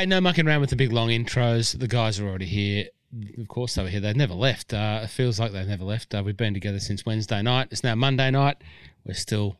[0.00, 1.78] Okay, no mucking around with the big long intros.
[1.78, 2.86] The guys are already here.
[3.36, 4.00] Of course, they were here.
[4.00, 4.72] They've never left.
[4.72, 6.14] Uh, it feels like they've never left.
[6.14, 7.68] Uh, we've been together since Wednesday night.
[7.70, 8.56] It's now Monday night.
[9.04, 9.58] We're still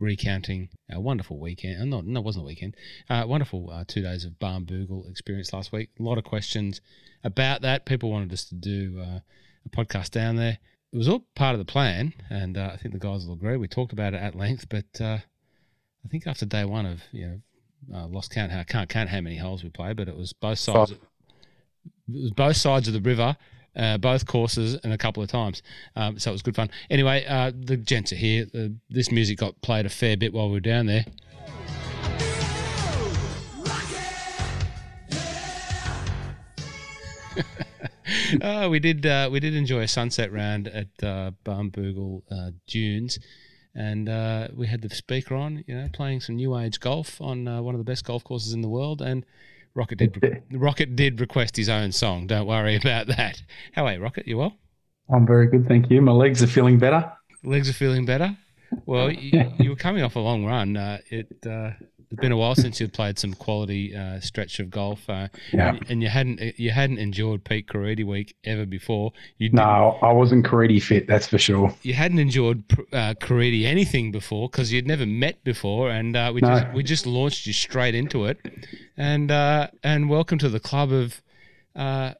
[0.00, 1.82] recounting our wonderful weekend.
[1.82, 2.78] Uh, not, no, it wasn't a weekend.
[3.10, 5.90] Uh, wonderful uh, two days of Barnbougle experience last week.
[6.00, 6.80] A lot of questions
[7.22, 7.84] about that.
[7.84, 9.20] People wanted us to do uh,
[9.66, 10.56] a podcast down there.
[10.94, 13.58] It was all part of the plan, and uh, I think the guys will agree.
[13.58, 17.26] We talked about it at length, but uh, I think after day one of you
[17.26, 17.40] know
[17.92, 18.52] uh, lost count.
[18.52, 20.92] I can't count how many holes we played, but it was both sides.
[20.92, 20.98] It
[22.08, 23.36] was both sides of the river,
[23.76, 25.62] uh, both courses, and a couple of times.
[25.96, 26.70] Um, so it was good fun.
[26.90, 28.46] Anyway, uh, the gents are here.
[28.54, 31.04] Uh, this music got played a fair bit while we were down there.
[38.42, 39.04] oh, we did.
[39.06, 43.18] Uh, we did enjoy a sunset round at uh, Barnbougle uh, Dunes,
[43.74, 45.64] and uh, we had the speaker on.
[45.66, 48.52] You know, playing some new age golf on uh, one of the best golf courses
[48.52, 49.24] in the world, and
[49.74, 50.42] Rocket did.
[50.52, 52.26] Rocket did request his own song.
[52.26, 53.42] Don't worry about that.
[53.72, 54.26] How are you, Rocket?
[54.26, 54.56] You well?
[55.12, 56.00] I'm very good, thank you.
[56.00, 57.12] My legs are feeling better.
[57.42, 58.36] Legs are feeling better.
[58.86, 60.76] Well, you, you were coming off a long run.
[60.76, 61.70] Uh, it uh,
[62.14, 65.78] it's been a while since you've played some quality uh, stretch of golf, uh, Yeah.
[65.88, 69.12] and you hadn't you hadn't enjoyed Peak Caridi week ever before.
[69.38, 71.74] You No, I wasn't Caridi fit, that's for sure.
[71.82, 76.40] you hadn't enjoyed uh, Caridi anything before because you'd never met before, and uh, we
[76.40, 76.48] No.
[76.48, 78.38] just we just launched you straight into it,
[78.96, 81.20] and uh, and welcome to the club of.
[81.76, 82.14] Uh,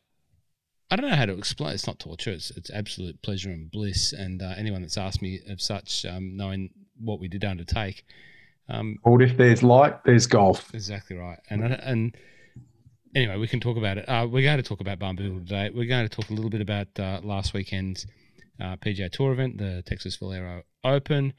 [0.90, 1.72] I don't know how to explain.
[1.74, 2.30] It's not torture.
[2.30, 4.12] It's, it's absolute pleasure and bliss.
[4.12, 8.04] And uh, anyone that's asked me of such, um, knowing what we did undertake,
[8.68, 10.72] um, if there's light, there's golf.
[10.74, 11.38] Exactly right.
[11.50, 12.16] And and
[13.14, 14.08] anyway, we can talk about it.
[14.08, 15.70] Uh, we're going to talk about Barnbougle today.
[15.74, 18.06] We're going to talk a little bit about uh, last weekend's
[18.60, 21.32] uh, PGA Tour event, the Texas Valero Open,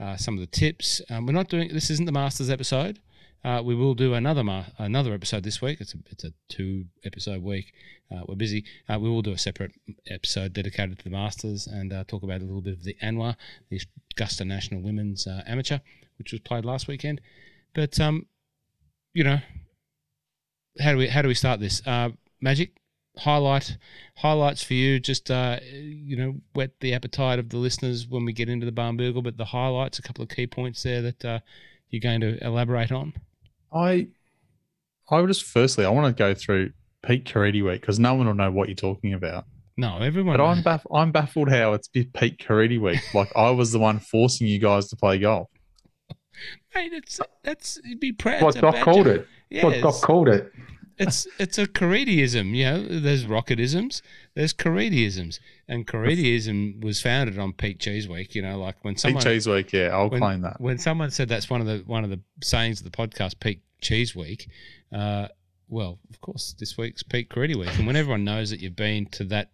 [0.00, 1.00] uh, some of the tips.
[1.10, 1.90] Um, we're not doing this.
[1.90, 3.00] Isn't the Masters episode?
[3.44, 5.80] Uh, we will do another ma- another episode this week.
[5.80, 7.72] It's a it's a two episode week.
[8.10, 8.64] Uh, we're busy.
[8.88, 9.72] Uh, we will do a separate
[10.10, 13.36] episode dedicated to the Masters and uh, talk about a little bit of the ANWA,
[13.68, 13.80] the
[14.12, 15.78] Augusta National Women's uh, Amateur,
[16.18, 17.20] which was played last weekend.
[17.74, 18.26] But um,
[19.12, 19.38] you know,
[20.80, 21.82] how do we how do we start this?
[21.86, 22.10] Uh,
[22.40, 22.76] Magic
[23.18, 23.78] highlight
[24.16, 25.00] highlights for you.
[25.00, 28.72] Just uh, you know, whet the appetite of the listeners when we get into the
[28.72, 29.22] Barnbougle.
[29.22, 31.38] But the highlights, a couple of key points there that uh,
[31.90, 33.14] you're going to elaborate on.
[33.72, 34.08] I,
[35.10, 36.72] I would just firstly, I want to go through
[37.02, 39.44] Peak Caridi week because no one will know what you're talking about.
[39.76, 40.36] No, everyone.
[40.36, 43.00] But I'm baff- I'm baffled how it's Peak Caridi week.
[43.14, 45.48] Like I was the one forcing you guys to play golf.
[46.74, 48.42] Mate, it's that's you'd be proud.
[48.42, 49.26] What it's a Doc called it.
[49.50, 50.52] Yeah, What Doc called it.
[50.98, 52.54] it's it's a Caridiism.
[52.54, 54.02] You know, there's Rocketisms,
[54.34, 55.38] there's Caridiisms,
[55.68, 58.34] and Caridiism was founded on Pete Cheese Week.
[58.34, 60.60] You know, like when Pete someone Cheese week, yeah, I'll when, claim that.
[60.60, 63.62] When someone said that's one of the one of the sayings of the podcast, Pete
[63.80, 64.48] Cheese Week.
[64.92, 65.28] Uh,
[65.68, 69.06] well, of course, this week's Peak Caridi Week, and when everyone knows that you've been
[69.06, 69.50] to that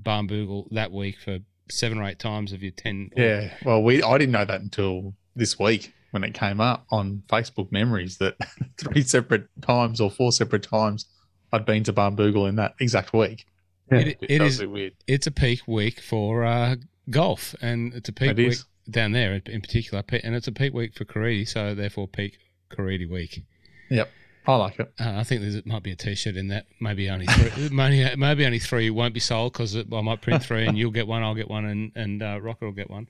[0.00, 1.38] Barnbougle that week for
[1.70, 5.14] seven or eight times of your ten, Yeah, well, we I didn't know that until
[5.34, 8.36] this week when it came up on Facebook memories that
[8.78, 11.06] three separate times or four separate times
[11.52, 13.46] I'd been to Barnbougle in that exact week.
[13.90, 13.98] Yeah.
[14.00, 14.92] it, it That was is a bit weird.
[15.06, 16.76] it's a peak week for uh,
[17.10, 18.64] golf, and it's a peak It week is.
[18.90, 22.38] down there in in particular, and it's a peak week for Caridi, so therefore peak
[22.70, 23.42] Caridi week.
[23.90, 24.10] Yep.
[24.46, 24.90] I like it.
[24.98, 26.64] Uh, I think there might be a T-shirt in that.
[26.80, 30.66] Maybe only three, maybe, maybe only three won't be sold because I might print three,
[30.66, 33.08] and you'll get one, I'll get one, and and uh, Rocket will get one.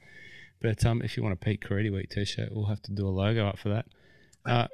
[0.60, 3.10] But um, if you want a Peak Caridi Week T-shirt, we'll have to do a
[3.10, 3.86] logo up for that.
[4.44, 4.66] Uh,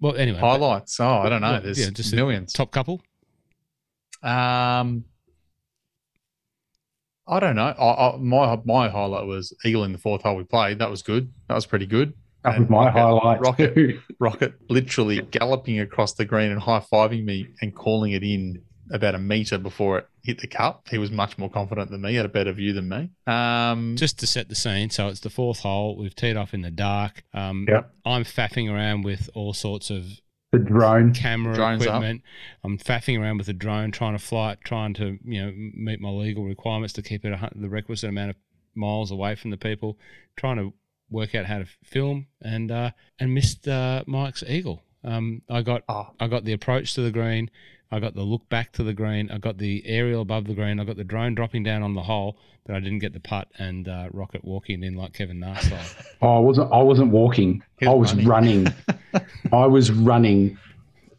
[0.00, 0.98] well, anyway, but Highlights.
[1.00, 1.52] Oh, I don't know.
[1.52, 2.52] Well, There's yeah, just millions.
[2.52, 3.00] top couple.
[4.22, 5.04] Um,
[7.28, 7.66] I don't know.
[7.66, 10.78] I, I, my my highlight was Eagle in the fourth hole we played.
[10.78, 11.32] That was good.
[11.48, 12.12] That was pretty good.
[12.44, 13.40] That was my Rocket- highlight.
[13.40, 13.96] Rocket.
[14.20, 19.14] Rocket, literally galloping across the green and high fiving me and calling it in about
[19.14, 20.88] a meter before it hit the cup.
[20.88, 22.14] He was much more confident than me.
[22.14, 23.10] Had a better view than me.
[23.26, 25.96] Um, Just to set the scene, so it's the fourth hole.
[25.96, 27.24] We've teed off in the dark.
[27.34, 27.90] Um, Yep.
[28.04, 30.20] I'm faffing around with all sorts of
[30.52, 31.12] The drone.
[31.12, 31.88] camera Drone's up.
[31.96, 32.22] equipment.
[32.64, 36.00] I'm faffing around with a drone, trying to fly it, trying to you know meet
[36.00, 38.36] my legal requirements to keep it a, the requisite amount of
[38.74, 39.98] miles away from the people.
[40.36, 40.72] Trying to
[41.10, 44.82] work out how to film and uh, and missed uh, Mike's eagle.
[45.04, 47.50] Um, I got oh, I got the approach to the green.
[47.90, 49.30] I got the look back to the green.
[49.30, 50.80] I got the aerial above the green.
[50.80, 52.36] I got the drone dropping down on the hole,
[52.66, 55.56] but I didn't get the putt and uh, rocket walking in like Kevin Na.
[56.22, 56.72] Oh, I wasn't.
[56.72, 57.62] I wasn't walking.
[57.78, 58.66] He I was was running.
[59.52, 60.58] I was running.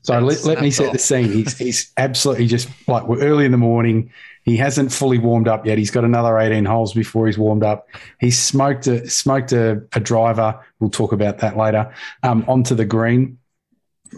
[0.02, 1.32] So let, let me snapped set the scene.
[1.32, 4.12] He's he's absolutely just like we're early in the morning.
[4.44, 5.78] He hasn't fully warmed up yet.
[5.78, 7.90] He's got another 18 holes before he's warmed up.
[8.20, 10.60] He smoked a smoked a, a driver.
[10.80, 11.94] We'll talk about that later.
[12.24, 13.38] Um, onto the green.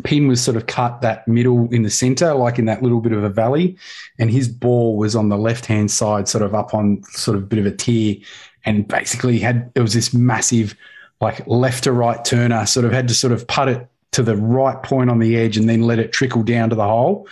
[0.04, 3.12] Pin was sort of cut that middle in the center, like in that little bit
[3.12, 3.78] of a valley,
[4.18, 7.44] and his ball was on the left hand side, sort of up on sort of
[7.44, 8.18] a bit of a tier,
[8.66, 10.76] and basically had it was this massive
[11.22, 14.36] like left to right turner, sort of had to sort of put it to the
[14.36, 17.28] right point on the edge and then let it trickle down to the hole.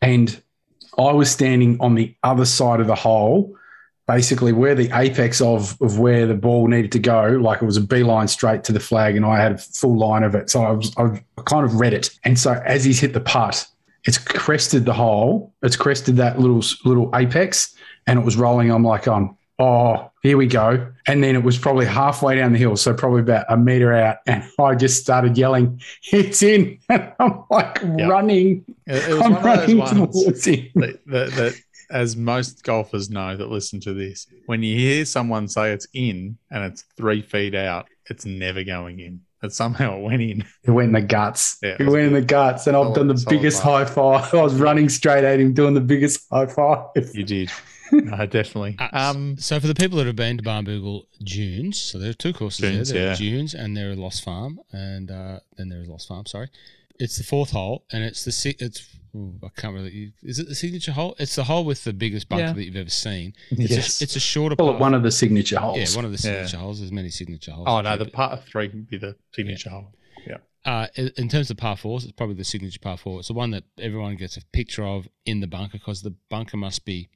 [0.00, 0.40] And
[0.98, 3.54] I was standing on the other side of the hole,
[4.06, 7.76] basically where the apex of, of where the ball needed to go, like it was
[7.76, 10.50] a beeline straight to the flag, and I had a full line of it.
[10.50, 12.10] So I was I kind of read it.
[12.24, 13.66] And so as he's hit the putt,
[14.04, 17.74] it's crested the hole, it's crested that little little apex,
[18.06, 18.70] and it was rolling.
[18.70, 20.86] I'm like, on oh, here we go.
[21.06, 24.18] And then it was probably halfway down the hill, so probably about a meter out.
[24.26, 25.80] And I just started yelling,
[26.12, 26.78] it's in.
[26.90, 28.06] And I'm like Yeah.
[28.08, 28.64] running.
[28.86, 30.68] It, it was I'm one of those running ones towards him.
[30.74, 31.54] that, that, that,
[31.90, 36.38] as most golfers know that listen to this, when you hear someone say it's in
[36.50, 39.20] and it's three feet out, it's never going in.
[39.40, 40.44] But somehow it went in.
[40.64, 41.58] It went in the guts.
[41.62, 42.66] Yeah, it went in the guts.
[42.66, 43.64] And I've done the biggest pass.
[43.64, 44.34] high five.
[44.34, 46.86] I was running straight at him, doing the biggest high five.
[47.14, 47.50] You did.
[47.92, 48.74] No, definitely.
[48.80, 52.14] Uh, Um, so for the people that have been to Barnbougle Dunes, so there are
[52.14, 52.98] two courses Dunes, there.
[52.98, 53.12] There yeah.
[53.12, 56.26] are Dunes and there are Lost Farm, and uh, then there is Lost Farm.
[56.26, 56.48] Sorry,
[56.98, 60.12] it's the fourth hole, and it's the si- it's ooh, I can't really.
[60.22, 61.16] Is it the signature hole?
[61.18, 62.52] It's the hole with the biggest bunker Yeah.
[62.52, 63.34] that you've ever seen.
[63.50, 64.00] It's, yes.
[64.00, 64.56] a, it's a shorter.
[64.56, 65.78] Call it one of the signature holes.
[65.78, 66.34] Yeah, one of the Yeah.
[66.44, 66.78] signature holes.
[66.80, 67.66] There's many signature holes.
[67.68, 69.92] oh, no, the but- part three can be the signature hole.
[70.64, 73.20] uh, in in terms of par fours, it's probably the signature par four.
[73.20, 76.56] It's the one that everyone gets a picture of in the bunker because the bunker
[76.56, 77.08] must be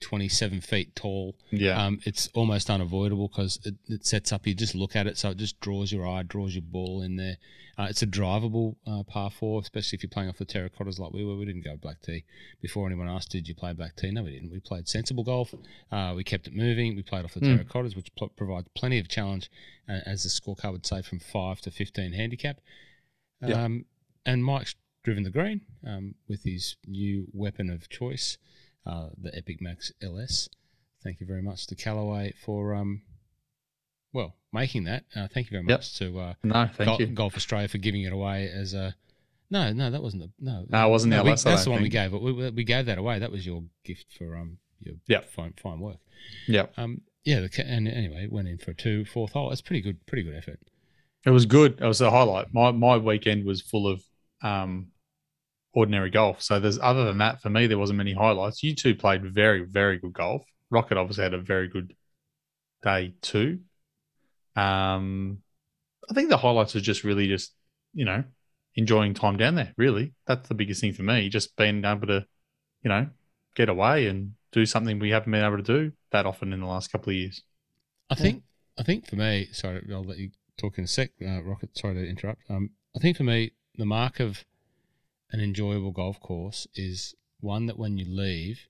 [0.00, 1.36] 27 feet tall.
[1.50, 1.82] Yeah.
[1.84, 4.46] Um, it's almost unavoidable because it, it sets up.
[4.46, 7.16] You just look at it, so it just draws your eye, draws your ball in
[7.16, 7.36] there.
[7.78, 11.12] Uh, it's a drivable uh, par four, especially if you're playing off the terracottas like
[11.12, 11.36] we were.
[11.36, 12.24] We didn't go black tee
[12.62, 14.50] before anyone asked, "Did you play black tee?" No, we didn't.
[14.50, 15.52] We played sensible golf.
[15.92, 16.96] Uh, we kept it moving.
[16.96, 17.64] We played off the Mm.
[17.64, 19.50] terracottas, which pl- provides plenty of challenge,
[19.88, 22.60] uh, as the scorecard would say, from five to 15 handicap.
[23.46, 23.64] Yeah.
[23.64, 23.84] Um,
[24.24, 28.38] and Mike's driven the green um, with his new weapon of choice,
[28.86, 30.48] uh, the Epic Max LS.
[31.02, 33.02] Thank you very much to Callaway for, um,
[34.12, 35.04] well, making that.
[35.14, 35.78] Uh, thank you very Yep.
[35.78, 37.06] much to uh, no, thank you.
[37.06, 38.94] Golf Australia for giving it away as a.
[39.50, 40.64] No, no, that wasn't the no.
[40.68, 42.10] No, it wasn't the we- LS, That's the one we gave.
[42.10, 43.18] But we, we gave that away.
[43.18, 45.30] That was your gift for um your Yep.
[45.30, 45.98] fine fine work.
[46.48, 46.72] Yep.
[46.76, 49.52] Um yeah, the, and anyway went in for a two fourth hole.
[49.52, 50.58] It's pretty good, pretty good effort.
[51.24, 51.80] It was good.
[51.80, 52.52] It was a highlight.
[52.54, 54.02] My my weekend was full of
[54.42, 54.88] um,
[55.76, 56.40] ordinary golf.
[56.40, 58.62] So there's other than that for me, there wasn't many highlights.
[58.62, 60.42] You two played very very good golf.
[60.70, 61.94] Rocket obviously had a very good
[62.82, 63.60] day too.
[64.56, 65.42] Um,
[66.10, 67.52] I think the highlights are just really just
[67.92, 68.24] you know
[68.74, 69.74] enjoying time down there.
[69.76, 71.28] Really, that's the biggest thing for me.
[71.28, 72.26] Just being able to
[72.82, 73.08] you know
[73.54, 76.66] get away and do something we haven't been able to do that often in the
[76.66, 77.42] last couple of years.
[78.08, 78.42] I think
[78.78, 81.76] I think for me, sorry, I'll let you talk in a sec, uh, Rocket.
[81.76, 82.42] Sorry to interrupt.
[82.48, 84.42] Um, I think for me, the mark of
[85.30, 88.60] an enjoyable golf course is one that when you leave,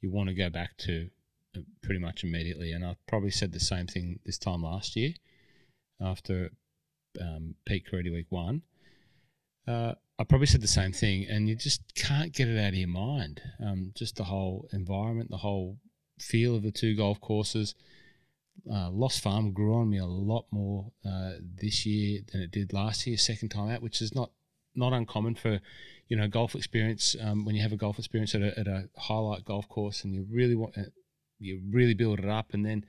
[0.00, 1.08] you want to go back to
[1.56, 2.72] uh, pretty much immediately.
[2.72, 5.14] And I probably said the same thing this time last year
[6.00, 6.50] after
[7.20, 8.62] um, Peak Caridi Week One.
[9.66, 12.74] Uh, I probably said the same thing, and you just can't get it out of
[12.74, 13.42] your mind.
[13.64, 15.78] Um, just the whole environment, the whole
[16.18, 17.74] feel of the two golf courses.
[18.70, 22.72] Uh, Lost Farm grew on me a lot more uh, this year than it did
[22.72, 24.30] last year, second time out, which is not
[24.74, 25.60] not uncommon for
[26.12, 27.16] you know golf experience.
[27.18, 30.12] Um, when you have a golf experience at a, at a highlight golf course, and
[30.14, 30.82] you really want uh,
[31.38, 32.84] you really build it up, and then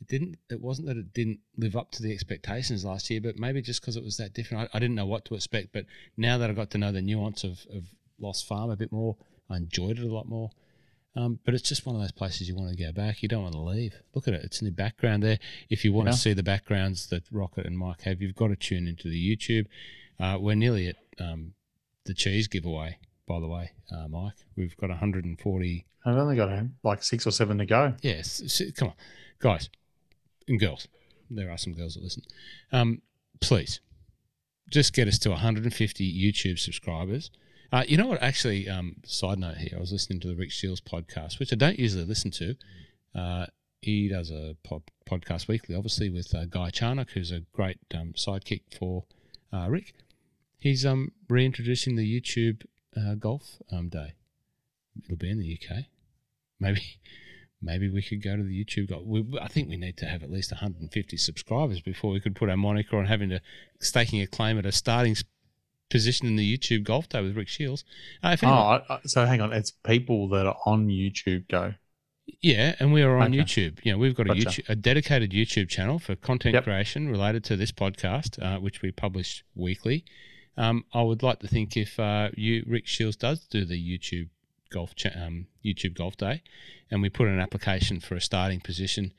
[0.00, 0.38] it didn't.
[0.48, 3.82] It wasn't that it didn't live up to the expectations last year, but maybe just
[3.82, 5.74] because it was that different, I, I didn't know what to expect.
[5.74, 5.84] But
[6.16, 7.82] now that I got to know the nuance of, of
[8.18, 9.18] Lost Farm a bit more,
[9.50, 10.48] I enjoyed it a lot more.
[11.14, 13.22] Um, but it's just one of those places you want to go back.
[13.22, 13.94] You don't want to leave.
[14.14, 15.38] Look at it; it's in the background there.
[15.68, 16.12] If you want Yeah.
[16.12, 19.20] to see the backgrounds that Rocket and Mike have, you've got to tune into the
[19.36, 19.66] YouTube.
[20.18, 21.52] Uh, we're nearly at um,
[22.04, 24.34] the cheese giveaway, by the way, uh, Mike.
[24.56, 25.86] We've got 140.
[26.06, 26.50] I've only got
[26.82, 27.94] like six or seven to go.
[28.02, 28.94] Yes, come on,
[29.38, 29.70] guys
[30.48, 30.88] and girls.
[31.30, 32.22] There are some girls that listen.
[32.72, 33.02] Um,
[33.40, 33.80] please,
[34.70, 37.30] just get us to 150 YouTube subscribers.
[37.72, 38.22] Uh, you know what?
[38.22, 41.56] Actually, um, side note here, I was listening to the Rick Shields podcast, which I
[41.56, 42.54] don't usually listen to.
[43.14, 43.46] Uh,
[43.80, 48.12] he does a pod, podcast weekly, obviously, with uh, Guy Charnock, who's a great um,
[48.16, 49.04] sidekick for
[49.52, 49.94] uh, Rick.
[50.64, 52.62] He's um, reintroducing the YouTube
[52.96, 54.14] uh, golf um, day.
[55.04, 55.84] It'll be in the UK.
[56.58, 56.80] Maybe,
[57.62, 59.02] maybe we could go to the YouTube golf.
[59.04, 62.48] We, I think we need to have at least 150 subscribers before we could put
[62.48, 63.42] our moniker on having to
[63.78, 65.14] staking a claim at a starting
[65.90, 67.84] position in the YouTube golf day with Rick Shields.
[68.22, 69.52] Uh, if Oh, anyone, I, I- so hang on.
[69.52, 71.74] It's people that are on YouTube go.
[72.40, 73.42] Yeah, and we are on Okay.
[73.42, 73.84] YouTube.
[73.84, 76.64] You know, we've got a YouTube, a dedicated YouTube channel for content Yep.
[76.64, 80.06] creation related to this podcast, uh, which we publish weekly.
[80.56, 84.28] Um, I would like to think if uh, you Rick Shields does do the YouTube
[84.70, 86.42] golf cha- um, YouTube Golf Day,
[86.90, 89.12] and we put an application for a starting position,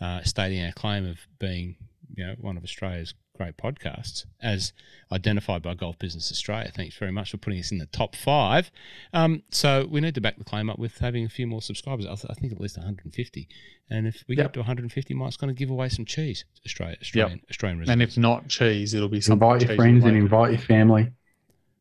[0.00, 1.76] uh, stating our claim of being
[2.14, 4.74] you know one of Australia's great podcasts as
[5.10, 6.70] identified by Golf Business Australia.
[6.74, 8.70] Thanks very much for putting us in the top five.
[9.14, 12.04] Um, so we need to back the claim up with having a few more subscribers.
[12.04, 13.48] I, th- I think at least 150.
[13.88, 14.44] And if we Yep.
[14.48, 16.44] get to 150, Mike's going to give away some cheese.
[16.66, 18.14] Australia, Australian, Australian And residents.
[18.16, 19.48] if not cheese, it'll be something.
[19.48, 21.10] Invite your friends and invite your family.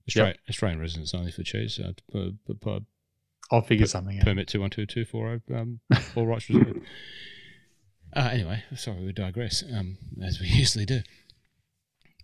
[0.08, 1.78] Australia, Australian residents only for cheese.
[1.78, 2.80] Uh, p- p- p-
[3.51, 4.24] I'll figure something out.
[4.25, 5.80] permit two one two two four zero um,
[6.13, 6.80] four rights reserved.
[8.16, 11.01] Uh, anyway, sorry, we digress um, as we usually do.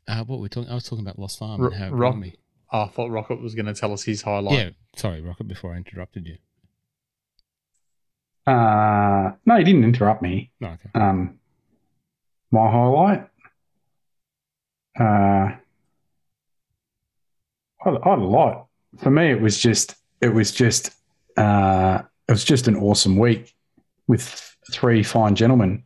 [0.07, 0.69] Uh, what were we talking?
[0.69, 2.35] I was talking about Lost Farm Ro- and how it Rock- me.
[2.71, 4.57] Oh, I thought Rocket was going to tell us his highlight.
[4.57, 5.47] Yeah, sorry, Rocket.
[5.47, 6.37] Before I interrupted you.
[8.51, 10.51] Uh, no, he didn't interrupt me.
[10.59, 10.89] No, okay.
[10.93, 11.39] Um,
[12.51, 13.27] my highlight.
[14.99, 15.55] Uh,
[17.85, 18.67] I, I had a lot.
[18.99, 20.91] For me, it was just it was just
[21.37, 23.53] uh, it was just an awesome week
[24.07, 25.83] with three fine gentlemen.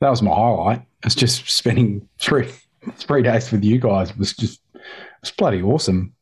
[0.00, 0.82] That was my highlight.
[1.04, 2.48] It's just spending three
[2.94, 4.80] three days with you guys was just it
[5.20, 6.14] was bloody awesome.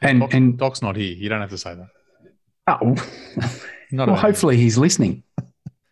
[0.00, 1.14] And Doc, and Doc's not here.
[1.14, 1.88] You don't have to say that.
[2.66, 2.96] oh,
[3.92, 5.22] Not well, hopefully he's listening.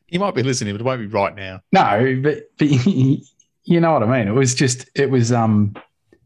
[0.07, 1.61] he might be listening, but it won't be right now.
[1.73, 4.29] No, but but you know what I mean.
[4.29, 5.75] It was just it was um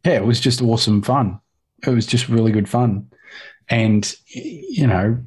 [0.04, 1.40] yeah, it was just awesome fun.
[1.86, 3.10] It was just really good fun,
[3.68, 5.18] and you know,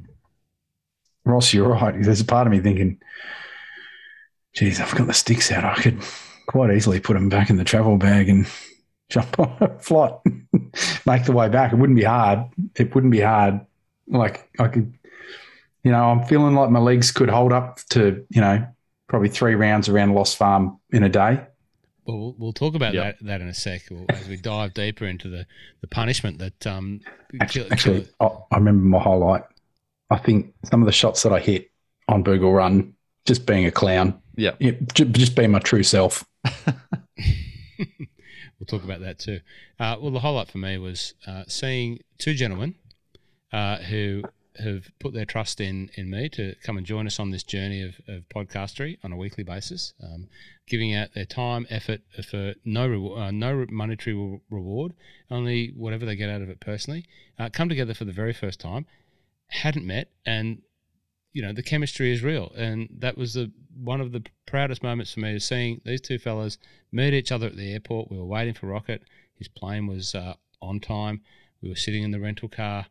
[1.24, 1.94] Ross, you're right.
[2.02, 3.00] There's a part of me thinking,
[4.54, 5.64] geez, I've got the sticks out.
[5.64, 6.02] I could
[6.48, 8.46] quite easily put them back in the travel bag and
[9.10, 10.14] jump on a flight,
[11.06, 11.72] make the way back.
[11.72, 12.40] It wouldn't be hard.
[12.74, 13.60] It wouldn't be hard.
[14.08, 14.92] Like I could,
[15.84, 18.66] you know, I'm feeling like my legs could hold up to, you know,
[19.06, 21.40] probably three rounds around Lost Farm in a day.
[22.06, 23.18] Well, we'll, we'll talk about Yep.
[23.20, 25.46] that, that in a sec we'll, as we dive deeper into the,
[25.82, 27.00] the punishment that um
[27.40, 29.42] Actually, kill- actually kill- I, I remember my highlight.
[30.10, 31.70] I think some of the shots that I hit
[32.08, 32.94] on Bougle Run,
[33.28, 34.52] just being a clown, Yeah.
[34.58, 36.24] yeah, just being my true self.
[37.16, 39.40] we'll talk about that too.
[39.78, 42.74] Uh, well, the highlight for me was uh, seeing two gentlemen
[43.52, 44.22] uh, who
[44.62, 47.80] have put their trust in in me to come and join us on this journey
[47.82, 50.26] of, of podcastery on a weekly basis, um,
[50.66, 54.94] giving out their time, effort for no reward, uh, no monetary re- reward,
[55.30, 57.04] only whatever they get out of it personally.
[57.38, 58.86] Uh, come together for the very first time,
[59.48, 60.62] hadn't met, and
[61.38, 65.14] you know the chemistry is real, and that was the one of the proudest moments
[65.14, 66.58] for me is seeing these two fellas
[66.90, 68.10] meet each other at the airport.
[68.10, 69.04] We were waiting for Rocket.
[69.36, 71.20] His plane was uh, on time.
[71.62, 72.86] We were sitting in the rental car,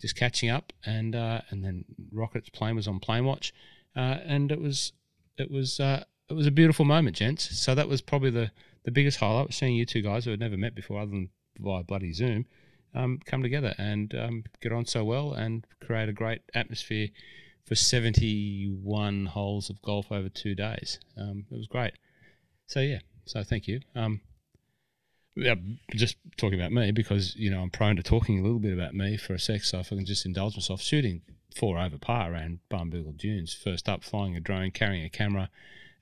[0.00, 3.52] just catching up, and uh, and then Rocket's plane was on plane watch,
[3.96, 4.92] uh, and it was
[5.36, 7.58] it was uh, it was a beautiful moment, gents.
[7.58, 8.52] So that was probably the
[8.84, 11.30] the biggest highlight was seeing you two guys who had never met before, other than
[11.58, 12.46] via bloody Zoom,
[12.94, 17.08] um, come together and um, get on so well and create a great atmosphere
[17.70, 20.98] for 71 holes of golf over two days.
[21.16, 21.92] Um, it was great.
[22.66, 23.78] So yeah, so thank you.
[23.94, 24.22] Um,
[25.36, 25.54] yeah,
[25.94, 28.92] just talking about me because you know I'm prone to talking a little bit about
[28.94, 31.22] me for a sec, so if I can just indulge myself, shooting
[31.54, 35.48] four over par around Barnbougle Dunes, first up, flying a drone, carrying a camera,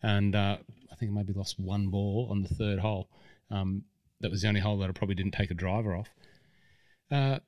[0.03, 0.57] and uh,
[0.91, 3.11] I think I maybe lost one ball on the third hole.
[3.51, 3.85] Um,
[4.21, 6.09] that was the only hole that I probably didn't take a driver off.
[7.11, 7.41] Uh,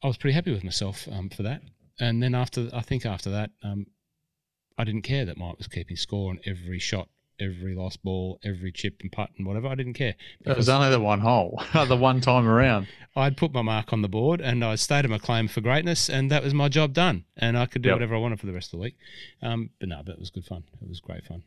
[0.00, 1.60] I was pretty happy with myself um, for that.
[2.00, 3.86] And then after, I think after that, um,
[4.76, 7.08] I didn't care that Mike was keeping score on every shot,
[7.38, 9.68] every lost ball, every chip and putt and whatever.
[9.68, 10.14] I didn't care.
[10.44, 12.88] It was only the one hole, the one time around.
[13.14, 16.30] I'd put my mark on the board and I stated my claim for greatness, and
[16.32, 17.24] that was my job done.
[17.36, 17.96] And I could do Yep.
[17.96, 18.96] whatever I wanted for the rest of the week.
[19.40, 20.64] Um, but no, but it was good fun.
[20.82, 21.44] It was great fun.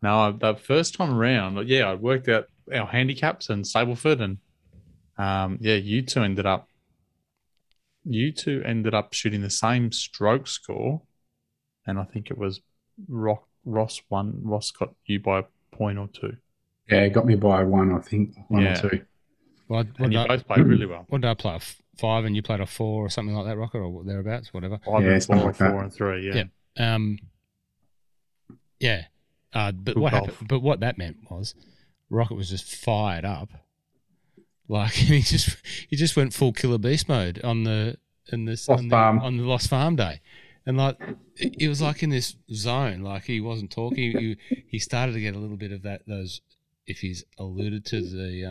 [0.00, 4.38] No, the first time around, yeah, I worked out our handicaps and Stableford, and
[5.18, 6.68] um, yeah, you two ended up,
[8.04, 11.02] you two ended up shooting the same stroke score,
[11.86, 12.60] and I think it was
[13.08, 14.40] Rock Ross won.
[14.42, 15.44] Ross got you by a
[15.76, 16.36] point or two,
[16.90, 18.78] Yeah, it got me by one, I think, one Yeah.
[18.84, 19.04] or two.
[19.68, 21.04] Well, I- and you I, both played really well.
[21.08, 21.52] what did I play?
[21.52, 24.06] A f- five and you played a four or something like that, Rocker, or what
[24.06, 24.78] thereabouts, whatever.
[24.84, 26.26] Five Yeah, and something four, like four and three.
[26.28, 26.44] Yeah,
[26.76, 26.94] Yeah.
[26.94, 27.18] Um,
[28.80, 29.04] yeah.
[29.54, 30.26] Uh, but Good what golf.
[30.30, 30.48] happened?
[30.48, 31.54] But what that meant was,
[32.10, 33.50] Rocket was just fired up.
[34.72, 37.98] Like he just he just went full killer beast mode on the
[38.32, 39.18] in this Lost on, the, Farm.
[39.18, 40.22] on the Lost Farm day,
[40.64, 40.96] and like
[41.36, 43.02] it, it was like in this zone.
[43.02, 44.16] Like he wasn't talking.
[44.16, 44.36] He,
[44.66, 46.40] he started to get a little bit of that those
[46.86, 48.44] if he's alluded to the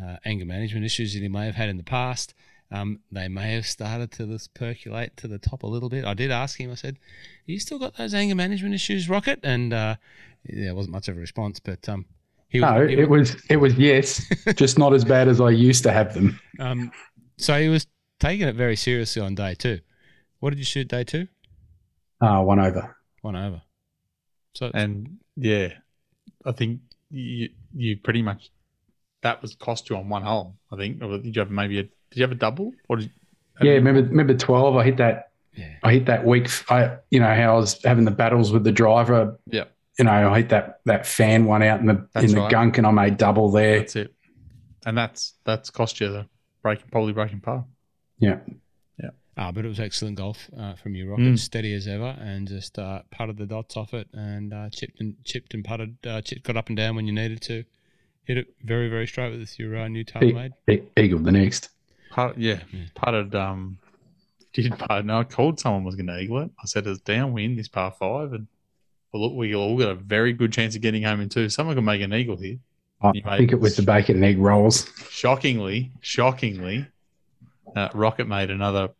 [0.00, 2.32] uh, uh, anger management issues that he may have had in the past.
[2.70, 6.04] Um, they may have started to this percolate to the top a little bit.
[6.04, 6.70] I did ask him.
[6.70, 6.96] I said,
[7.44, 9.96] "You still got those anger management issues, Rocket?" And uh,
[10.44, 12.04] yeah, it wasn't much of a response, but um,
[12.48, 14.24] He No, he it was it was yes,
[14.54, 16.38] just not as bad as I used to have them.
[16.58, 16.92] Um,
[17.36, 17.86] so he was
[18.18, 19.80] taking it very seriously on day two.
[20.40, 21.28] What did you shoot day two?
[22.20, 22.96] Uh, one over.
[23.22, 23.62] One over.
[24.54, 25.74] So And yeah,
[26.44, 28.50] I think you you pretty much
[29.22, 30.56] that was cost you on one hole.
[30.72, 31.02] I think.
[31.02, 33.12] Or did you have maybe a did you have a double or did
[33.60, 34.76] Yeah, remember remember twelve?
[34.76, 35.32] I hit that.
[35.52, 36.48] yeah, I hit that week.
[36.70, 39.38] I you know how I was having the battles with the driver.
[39.46, 39.64] Yeah.
[39.98, 42.50] You know, I hit that that fan one out in the That's in the right.
[42.50, 43.78] gunk, and I made double there.
[43.80, 44.14] That's it.
[44.86, 46.26] And that's that's cost you the
[46.62, 47.64] breaking probably breaking par.
[48.20, 48.38] Yeah.
[49.02, 49.10] Yeah.
[49.36, 51.22] Ah, but it was excellent golf uh, from you, Rocket.
[51.22, 51.38] Mm.
[51.38, 55.16] Steady as ever, and just uh, putted the dots off it, and uh, chipped and
[55.24, 55.96] chipped and putted.
[56.06, 57.64] Uh, chipped, got up and down when you needed to.
[58.24, 60.52] Hit it very very straight with your uh, new TaylorMade.
[60.70, 61.70] E- Eagle the next.
[62.10, 62.82] Putt, yeah, Yeah.
[62.94, 63.34] putted.
[63.34, 63.78] Um,
[64.52, 65.04] did putt?
[65.04, 66.50] No, I called someone was going to eagle it.
[66.62, 68.46] I said it's downwind this par five, and
[69.12, 71.48] well, look, we all got a very good chance of getting home in two.
[71.48, 72.58] Someone can make an eagle here.
[73.00, 74.90] I You think it was the bacon and egg rolls.
[75.08, 76.86] Shockingly, shockingly,
[77.76, 78.90] uh, Rocket made another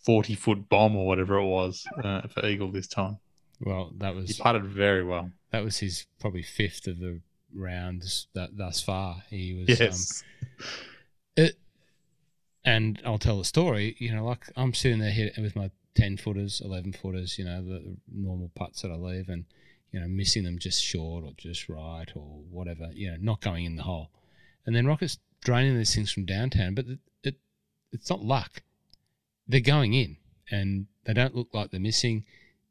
[0.00, 3.18] forty foot bomb or whatever it was uh, for eagle this time.
[3.60, 4.26] Well, that was.
[4.26, 5.30] He was putted very well.
[5.50, 7.20] that was his probably fifth of the
[7.54, 9.22] rounds that thus far.
[9.28, 10.24] He was um, Yes,
[11.36, 11.56] it,
[12.64, 13.96] and I'll tell the story.
[13.98, 17.38] You know, like I'm sitting there hit with my ten footers, eleven footers.
[17.38, 19.44] You know, the normal putts that I leave, and
[19.90, 22.88] you know, missing them just short or just right or whatever.
[22.92, 24.10] You know, not going in the hole.
[24.66, 27.34] And then Rocket's draining these things from downtown, but it, it
[27.92, 28.62] it's not luck.
[29.46, 30.16] They're going in,
[30.50, 32.24] and they don't look like they're missing.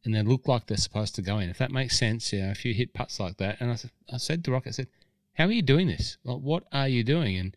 [0.03, 1.51] And they look like they're supposed to go in.
[1.51, 3.77] If that makes sense, you know, if you hit putts like that, and I,
[4.11, 4.87] I said to Rocket, I said,
[5.33, 6.17] "How are you doing this?
[6.23, 7.55] Like, what are you doing?" And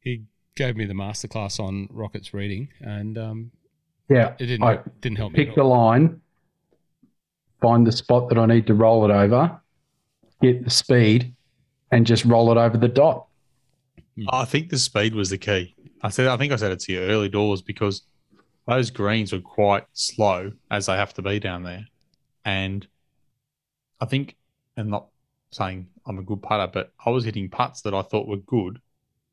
[0.00, 3.50] he gave me the masterclass on Rockets reading, and um,
[4.12, 4.34] Yeah.
[4.38, 5.36] it didn't I didn't help me.
[5.36, 6.20] Pick At the line,
[7.60, 9.60] find the spot that I need to roll it over,
[10.42, 11.34] get the speed,
[11.90, 13.26] and just roll it over the dot.
[14.16, 14.24] Hmm.
[14.30, 15.74] I think the speed was the key.
[16.02, 18.02] I said, I think I said it to you early doors because
[18.66, 21.86] those greens were quite slow as they have to be down there,
[22.44, 22.86] and
[24.00, 24.36] I think,
[24.76, 25.06] and not
[25.52, 28.80] saying I'm a good putter, but I was hitting putts that I thought were good,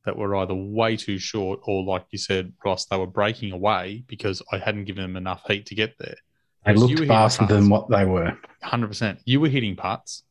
[0.09, 4.03] that were either way too short or, like you said, Ross, they were breaking away
[4.07, 6.15] because I hadn't given them enough heat to get there.
[6.65, 8.35] They looked faster than what they were.
[8.63, 9.19] hundred percent.
[9.25, 10.23] You were hitting putts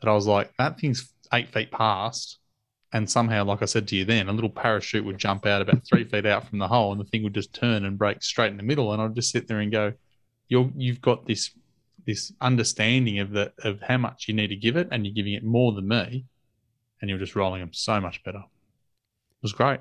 [0.00, 2.40] that I was like, that thing's eight feet past,
[2.92, 5.86] and somehow, like I said to you then, a little parachute would jump out about
[5.86, 8.50] three feet out from the hole, and the thing would just turn and break straight
[8.50, 9.94] in the middle, and I'd just sit there and go,
[10.48, 11.52] "You're you've got this
[12.04, 15.32] this understanding of the of how much you need to give it, and you're giving
[15.32, 16.26] it more than me,
[17.00, 18.44] and you're just rolling them so much better."
[19.42, 19.80] It was great.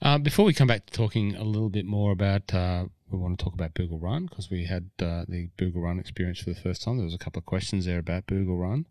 [0.00, 3.36] Uh, before we come back to talking a little bit more about, uh, we want
[3.36, 6.60] to talk about Bougle Run because we had uh, the Bougle Run experience for the
[6.60, 6.96] first time.
[6.96, 8.86] There was a couple of questions there about Bougle Run.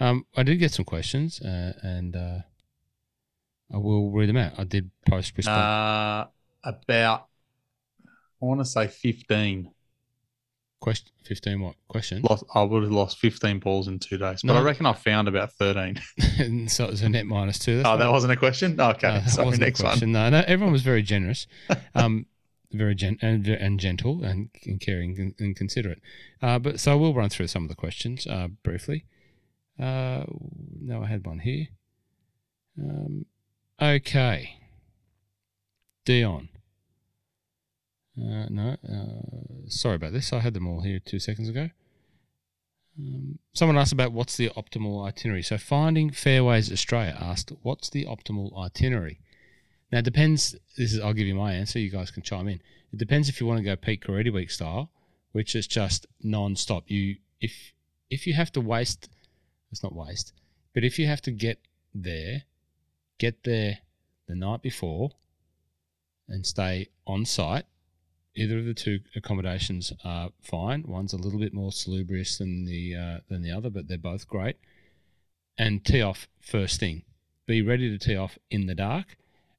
[0.00, 2.38] Um, I did get some questions, uh, and uh,
[3.72, 4.54] I will read them out.
[4.58, 5.56] I did post response.
[5.56, 6.26] Uh,
[6.64, 7.28] about
[8.04, 9.70] I want to say fifteen.
[10.80, 11.60] Question fifteen.
[11.60, 12.22] What question?
[12.22, 15.28] Lost, I would have lost 15 balls in two days, but I reckon I found
[15.28, 16.00] about 13.
[16.38, 17.76] And so it was a net minus two.
[17.76, 18.80] That's oh, that wasn't a question?
[18.80, 19.08] Okay.
[19.08, 19.90] No, that Sorry, next one.
[19.90, 20.12] question.
[20.12, 21.46] No, no, everyone was very generous,
[21.94, 22.26] um,
[22.72, 26.00] very gen- and, and gentle and, and caring and, and considerate.
[26.42, 29.04] Uh, but so we'll run through some of the questions uh, briefly.
[29.78, 30.24] Uh,
[30.80, 31.66] no, I had one here.
[32.78, 33.26] Um,
[33.80, 34.58] okay,
[36.04, 36.48] Dion.
[38.18, 40.32] Uh, no, uh, sorry about this.
[40.32, 41.68] I had them all here two seconds ago.
[42.98, 45.42] Um, someone asked about what's the optimal itinerary.
[45.42, 49.20] So, Finding Fairways Australia asked, "What's the optimal itinerary?"
[49.92, 50.56] Now, it depends.
[50.76, 51.78] This is I'll give you my answer.
[51.78, 52.60] You guys can chime in.
[52.92, 54.90] It depends if you want to go Peak Caridi Week style,
[55.32, 56.84] which is just non-stop.
[56.90, 57.74] You if
[58.08, 59.10] if you have to waste,
[59.70, 60.32] it's not waste,
[60.72, 61.60] but if you have to get
[61.94, 62.44] there,
[63.18, 63.80] get there
[64.26, 65.10] the night before,
[66.28, 67.66] and stay on site.
[68.38, 70.84] Either of the two accommodations are fine.
[70.86, 74.28] One's a little bit more salubrious than the uh, than the other, but they're both
[74.28, 74.56] great.
[75.56, 77.02] And tee off first thing.
[77.46, 79.16] Be ready to tee off in the dark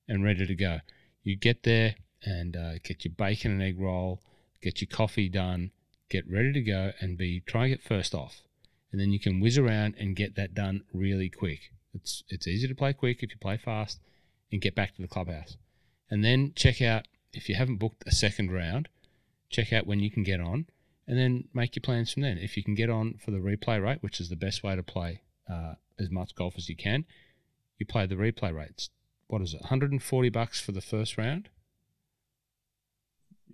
[0.08, 0.80] and ready to go.
[1.24, 4.22] You get there and uh, get your bacon and egg roll,
[4.62, 5.72] get your coffee done,
[6.10, 8.42] get ready to go, and be try and get first off.
[8.92, 11.72] And then you can whiz around and get that done really quick.
[11.96, 14.00] It's it's easy to play quick if you play fast,
[14.52, 15.58] and get back to the clubhouse.
[16.12, 18.90] And then check out if you haven't booked a second round,
[19.50, 20.66] check out when you can get on,
[21.08, 22.38] and then make your plans from then.
[22.38, 24.84] If you can get on for the replay rate, which is the best way to
[24.84, 27.06] play uh, as much golf as you can,
[27.78, 28.90] you play the replay rates.
[29.28, 29.62] What is it?
[29.62, 31.50] 140 bucks for the first round.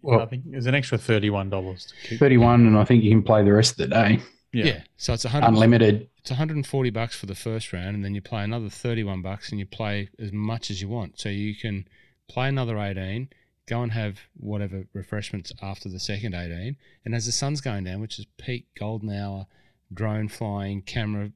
[0.02, 1.50] Well- I think there's an extra $31
[1.90, 2.20] to keep.
[2.20, 4.20] 31, and I think you can play the rest of the day.
[4.52, 4.66] Yeah.
[4.66, 4.84] Yeah.
[4.98, 5.48] So it's 100.
[5.48, 6.10] Unlimited.
[6.20, 9.60] it's 140 bucks for the first round, and then you play another 31 bucks, and
[9.60, 11.20] you play as much as you want.
[11.20, 11.88] So you can
[12.30, 13.30] play another 18,
[13.68, 18.02] go and have whatever refreshments after the second 18, and as the sun's going down,
[18.02, 19.48] which is peak golden hour,
[19.94, 21.32] drone flying, camera,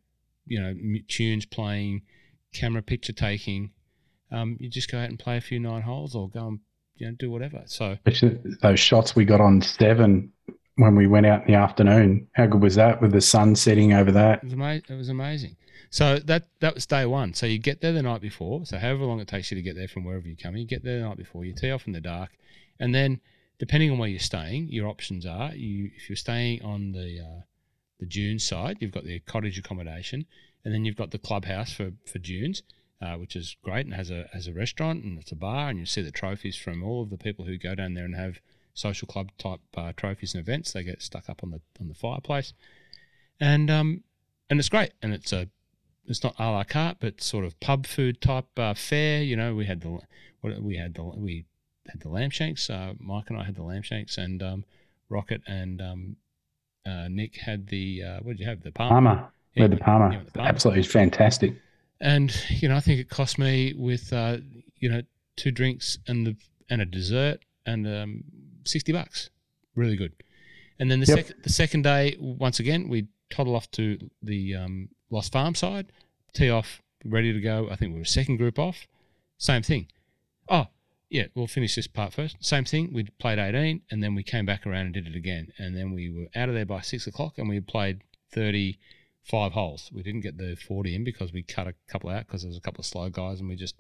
[0.46, 0.74] you know,
[1.08, 2.02] tunes playing,
[2.54, 3.72] camera picture taking,
[4.32, 6.60] um, you just go out and play a few nine holes or go and
[6.96, 7.64] you know do whatever.
[7.66, 7.98] So
[8.62, 10.34] those shots we got on seven
[10.78, 12.28] when we went out in the afternoon.
[12.34, 14.40] How good was that with the sun setting over that?
[14.40, 15.58] It was, ama- it was amazing.
[15.90, 17.34] So that that was day one.
[17.34, 18.66] So you get there the night before.
[18.66, 20.84] So however long it takes you to get there from wherever you're coming, you get
[20.84, 21.46] there the night before.
[21.46, 22.32] You tee off in the dark,
[22.80, 23.22] and then
[23.60, 27.42] depending on where you're staying, your options are you if you're staying on the uh,
[28.00, 30.26] the Dunes side, you've got the cottage accommodation,
[30.64, 32.64] and then you've got the clubhouse for for Dunes.
[33.00, 35.78] Uh, which is great and has a has a restaurant and it's a bar and
[35.78, 38.40] you see the trophies from all of the people who go down there and have
[38.78, 40.72] social club type uh, trophies and events.
[40.72, 42.54] They get stuck up on the on the fireplace,
[43.40, 44.04] and um
[44.50, 44.92] and it's great.
[45.02, 45.50] And it's a
[46.06, 49.22] it's not a la carte, but sort of pub food type uh, fare.
[49.22, 50.00] You know, we had the
[50.42, 51.46] what we had the we
[51.90, 52.70] had the lamb shanks.
[52.70, 54.66] Uh, Mike and I had the lamb shanks, and um,
[55.10, 56.16] Rocket and um,
[56.86, 58.62] uh, Nick had the uh, what did you have?
[58.62, 58.90] The palm.
[58.90, 59.32] parma.
[59.56, 60.14] We had the parma.
[60.14, 60.50] Yeah, the parma.
[60.50, 61.56] Absolutely fantastic.
[62.00, 64.38] And you know, I think it cost me with uh,
[64.78, 65.02] you know
[65.36, 66.36] two drinks and the
[66.70, 68.24] and a dessert and um,
[68.68, 69.30] sixty bucks.
[69.76, 70.14] Really good.
[70.80, 71.18] And then the Yep.
[71.18, 75.92] second the second day, once again, we toddle off to the um, Lost Farm side,
[76.34, 77.68] tee off, ready to go.
[77.72, 78.88] I think we were second group off.
[79.38, 79.88] Same thing.
[80.50, 80.68] Oh,
[81.10, 82.38] yeah, we'll finish this part first.
[82.44, 82.92] Same thing.
[82.94, 85.52] We played 18 and then we came back around and did it again.
[85.58, 88.02] And then we were out of there by six o'clock and we played
[88.34, 89.90] 35 holes.
[89.94, 92.58] We didn't get the 40 in because we cut a couple out because there was
[92.58, 93.76] a couple of slow guys and we just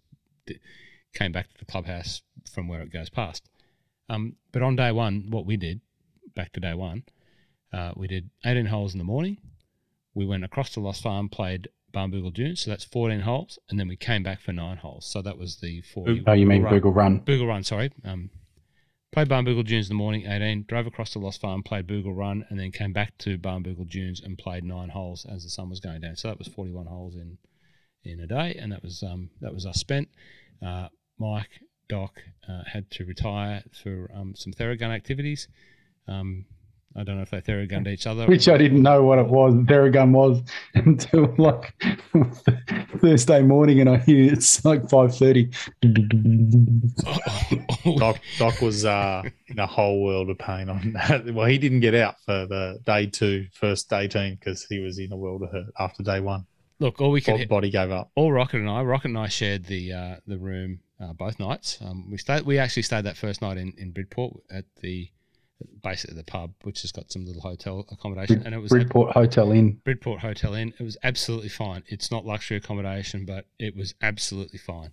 [1.13, 2.21] came back to the clubhouse
[2.51, 3.49] from where it goes past.
[4.09, 5.81] Um, but on day one, what we did,
[6.35, 7.03] back to day one,
[7.73, 9.37] uh, we did 18 holes in the morning.
[10.13, 13.87] We went across to Lost Farm, played Barnbougle Dunes, so that's 14 holes, and then
[13.87, 15.05] we came back for nine holes.
[15.05, 16.23] So that was the 40.
[16.25, 16.63] Oh, you mean.
[16.63, 17.19] Bougle Run?
[17.19, 17.91] Bougle Run, sorry.
[18.03, 18.29] Um,
[19.11, 22.45] played Barnbougle Dunes in the morning, 18, drove across to Lost Farm, played Bougle Run,
[22.49, 25.79] and then came back to Barnbougle Dunes and played nine holes as the sun was
[25.79, 26.15] going down.
[26.15, 27.37] So that was 41 holes in
[28.03, 30.09] in a day, and that was um, that was us spent.
[30.65, 30.87] Uh,
[31.19, 31.49] Mike,
[31.89, 35.47] Doc uh, had to retire for um, some Theragun activities.
[36.07, 36.45] Um,
[36.95, 38.25] I don't know if they Theragunned each other.
[38.25, 40.41] Which I didn't know what it was, Theragun was,
[40.73, 41.73] until like
[43.01, 45.51] Thursday morning, and I hear it's like five thirty.
[47.97, 51.31] Doc, Doc was uh, in a whole world of pain on that.
[51.33, 55.11] Well, he didn't get out for the day two, first 18, because he was in
[55.11, 56.45] a world of hurt after day one.
[56.79, 58.11] Look, all we could Body gave up.
[58.15, 61.77] all Rocket and I, Rocket and I shared the uh, the room uh, both nights.
[61.81, 62.43] Um, we stayed.
[62.43, 65.09] We actually stayed that first night in, in Bridport at the
[65.83, 69.51] basically the pub, which has got some little hotel accommodation, and it was Bridport Hotel
[69.51, 69.81] Inn.
[69.83, 70.73] Bridport Hotel Inn.
[70.79, 71.83] It was absolutely fine.
[71.87, 74.91] It's not luxury accommodation, but it was absolutely fine.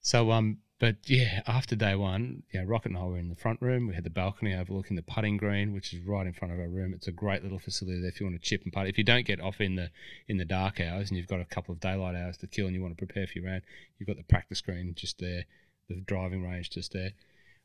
[0.00, 3.62] So um, but yeah, after day one, yeah, Rocket and I were in the front
[3.62, 3.86] room.
[3.86, 6.68] We had the balcony overlooking the putting green, which is right in front of our
[6.68, 6.92] room.
[6.92, 8.86] It's a great little facility there if you want to chip and putt.
[8.86, 9.90] If you don't get off in the
[10.28, 12.74] in the dark hours and you've got a couple of daylight hours to kill and
[12.74, 13.62] you want to prepare for your round,
[13.98, 15.46] you've got the practice green just there,
[15.88, 17.12] the driving range just there.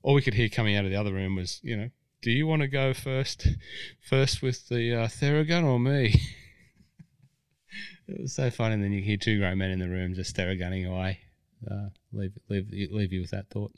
[0.04, 1.90] All we could hear coming out of the other room was, you know,
[2.22, 3.48] do you want to go first,
[4.00, 6.14] first with the uh, Theragun or me?
[8.08, 10.36] it was so fun, and then you hear two grown men in the room just
[10.36, 11.20] Theragunning away.
[11.70, 13.74] Uh, leave leave leave you with that thought.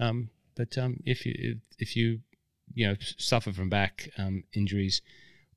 [0.00, 2.20] Um, but um, if you if, if you
[2.74, 5.02] you know suffer from back um, injuries,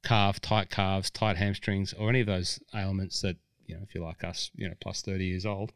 [0.04, 4.04] calf, tight calves, tight hamstrings, or any of those ailments that you know if you're
[4.04, 5.72] like us, you know plus thirty years old,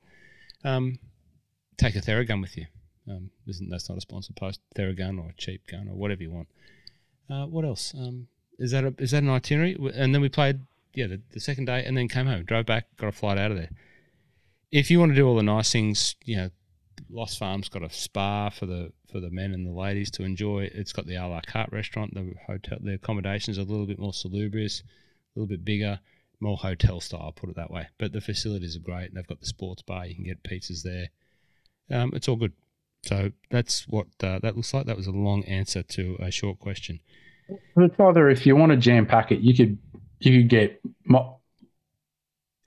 [0.63, 0.99] um,
[1.77, 2.65] take a Theragun with you.
[3.09, 4.59] Um, isn't that's not a sponsored post?
[4.75, 6.47] Theragun or a cheap gun or whatever you want.
[7.29, 7.93] Uh, what else?
[7.97, 8.27] Um,
[8.57, 9.77] is that a, is that an itinerary?
[9.93, 10.61] And then we played
[10.93, 13.51] yeah the, the second day and then came home, drove back, got a flight out
[13.51, 13.69] of there.
[14.75, 16.49] If you want to do all the nice things, you know,
[17.09, 20.69] Lost Farm's got a spa for the for the men and the ladies to enjoy.
[20.73, 22.13] It's got the a la carte restaurant.
[22.13, 26.01] The hotel, the accommodations are a little bit more salubrious, a little bit bigger,
[26.41, 27.31] more hotel style.
[27.33, 27.87] Put it that way.
[27.97, 29.13] But the facilities are great.
[29.13, 30.07] They've got the sports bar.
[30.07, 31.07] You can get pizzas there.
[31.89, 32.51] Um, it's all good.
[33.03, 34.87] So that's what uh, that looks like.
[34.87, 36.99] That was a long answer to a short question.
[37.77, 39.77] It's either if you want to jam pack it, you could
[40.19, 40.81] you could get.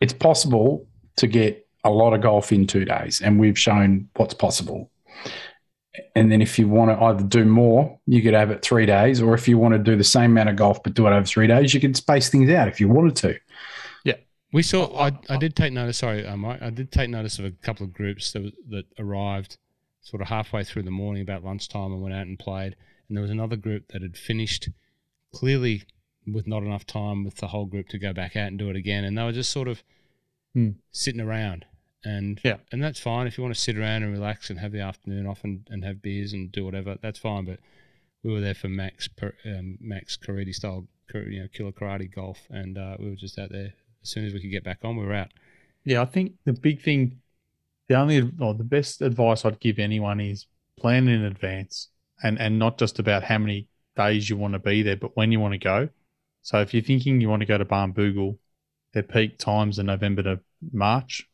[0.01, 4.35] It's possible to get a lot of golf in two days, and we've shown what's
[4.35, 4.91] possible.
[6.15, 9.21] And then if you want to either do more, you could have it three days,
[9.21, 11.25] or if you want to do the same amount of golf but do it over
[11.27, 13.39] three days, you could space things out if you wanted to.
[14.05, 14.15] Yeah,
[14.53, 14.97] we saw.
[14.97, 15.99] I, I did take notice.
[15.99, 16.63] Sorry, uh, Mike.
[16.63, 19.57] I did take notice of a couple of groups that that arrived
[20.03, 22.77] sort of halfway through the morning, about lunchtime, and went out and played.
[23.09, 24.69] And there was another group that had finished
[25.35, 25.83] clearly
[26.27, 28.77] with not enough time with the whole group to go back out and do it
[28.77, 29.83] again, and they were just sort of
[30.55, 30.71] Hmm.
[30.93, 31.67] sitting around.
[32.05, 32.59] And Yeah.
[32.71, 35.27] and that's fine if you want to sit around and relax and have the afternoon
[35.27, 36.97] off and, and have beers and do whatever.
[37.01, 37.45] That's fine.
[37.45, 37.59] But
[38.23, 39.09] we were there for Max
[39.45, 43.51] um, Max Caridi style, you know, killer Caridi golf, and uh, we were just out
[43.51, 44.97] there as soon as we could get back on.
[44.97, 45.29] We were out.
[45.85, 47.21] Yeah, I think the big thing,
[47.89, 50.47] the only or the best advice I'd give anyone is
[50.79, 51.89] plan in advance,
[52.23, 55.33] and and not just about how many days you want to be there, but when
[55.33, 55.89] you want to go.
[56.43, 58.39] So if you're thinking you want to go to Barnbougle,
[58.95, 60.41] their peak times are November to
[60.73, 61.28] March.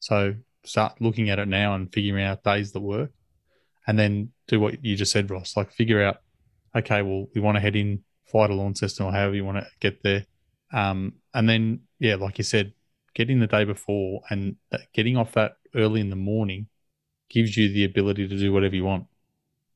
[0.00, 0.34] So
[0.64, 3.12] start looking at it now and figuring out days that work,
[3.86, 5.56] and then do what you just said, Ross.
[5.56, 6.18] Like figure out,
[6.74, 9.66] okay, well we want to head in, fly to Launceston or however you want to
[9.78, 10.26] get there,
[10.72, 12.72] um, and then yeah, like you said,
[13.14, 14.56] getting the day before and
[14.92, 16.66] getting off that early in the morning
[17.28, 19.06] gives you the ability to do whatever you want.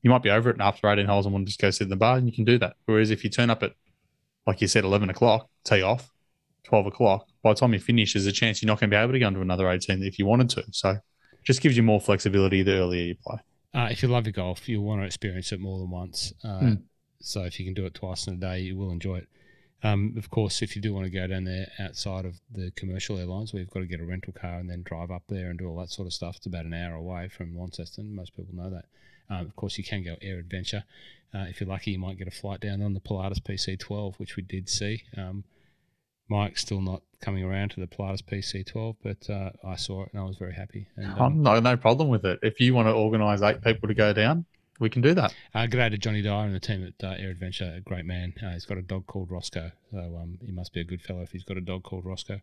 [0.01, 1.85] You might be over it and after 18 holes and want to just go sit
[1.85, 2.75] in the bar and you can do that.
[2.85, 3.73] Whereas if you turn up at,
[4.45, 6.13] like you said, 11 o'clock, tee off,
[6.65, 8.99] 12 o'clock, by the time you finish, there's a chance you're not going to be
[8.99, 10.63] able to go into another 18 if you wanted to.
[10.71, 10.97] So
[11.43, 13.37] just gives you more flexibility the earlier you play.
[13.73, 16.33] Uh, if you love your golf, you'll want to experience it more than once.
[16.43, 16.73] Uh, Hmm.
[17.21, 19.27] So if you can do it twice in a day, you will enjoy it.
[19.83, 23.17] Um, of course, if you do want to go down there outside of the commercial
[23.17, 25.57] airlines, where you've got to get a rental car and then drive up there and
[25.59, 28.15] do all that sort of stuff, it's about an hour away from Launceston.
[28.15, 28.85] Most people know that.
[29.29, 30.83] Um, of course, you can go air adventure.
[31.33, 34.35] Uh, if you're lucky, you might get a flight down on the Pilatus PC12, which
[34.35, 35.03] we did see.
[35.17, 35.43] Um,
[36.27, 40.21] Mike's still not coming around to the Pilatus PC12, but uh, I saw it and
[40.21, 40.87] I was very happy.
[40.95, 42.39] And, um, I'm no, no problem with it.
[42.41, 44.45] If you want to organise eight people to go down,
[44.79, 45.33] we can do that.
[45.53, 47.73] Uh, good day to Johnny Dyer and the team at uh, Air Adventure.
[47.77, 48.33] A great man.
[48.43, 51.21] Uh, he's got a dog called Roscoe, so um, he must be a good fellow
[51.21, 52.41] if he's got a dog called Roscoe.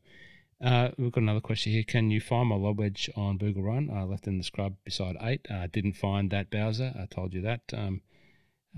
[0.62, 1.82] Uh, we've got another question here.
[1.82, 3.90] Can you find my lob wedge on Bougle Run?
[3.92, 5.46] I left in the scrub beside eight.
[5.50, 6.94] Uh, didn't find that Bowser.
[6.98, 7.62] I told you that.
[7.72, 8.00] Um,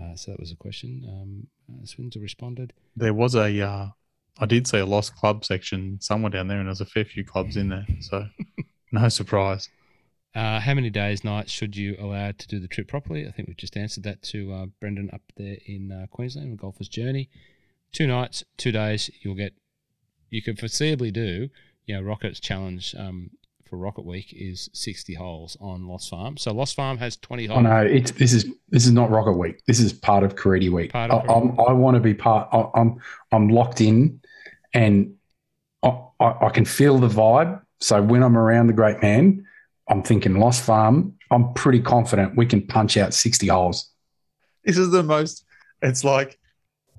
[0.03, 1.05] uh, so that was a question.
[1.07, 2.73] Um, uh, responded.
[2.97, 3.89] There was a, uh,
[4.39, 7.25] I did see a lost club section somewhere down there, and there's a fair few
[7.25, 7.87] clubs in there.
[8.01, 8.27] So
[8.93, 9.69] no surprise.
[10.35, 13.29] Uh, how many days, nights should you allow to do the trip properly?
[13.29, 16.57] I think we've just answered that to uh, Brendan up there in uh, Queensland on
[16.57, 17.31] Golfer's Journey.
[17.93, 19.55] Two nights, two days, you'll get,
[20.31, 21.49] you could foreseeably do,
[21.87, 23.31] you know, Rocket's challenge um,
[23.75, 26.37] for Rocket Week is 60 holes on Lost Farm.
[26.37, 27.59] So Lost Farm has 20 holes.
[27.59, 29.61] Oh no, it's this is this is not Rocket Week.
[29.67, 30.93] This is part of Caridi Week.
[30.93, 32.49] Part of I, I'm, I want to be part.
[32.53, 33.01] I, I'm
[33.33, 34.21] I'm locked in,
[34.73, 35.15] and
[35.83, 37.61] I, I, I can feel the vibe.
[37.81, 39.45] So when I'm around the great man,
[39.89, 41.15] I'm thinking Lost Farm.
[41.33, 43.91] I'm pretty confident we can punch out 60 holes.
[44.65, 45.45] This is the most.
[45.83, 46.39] It's like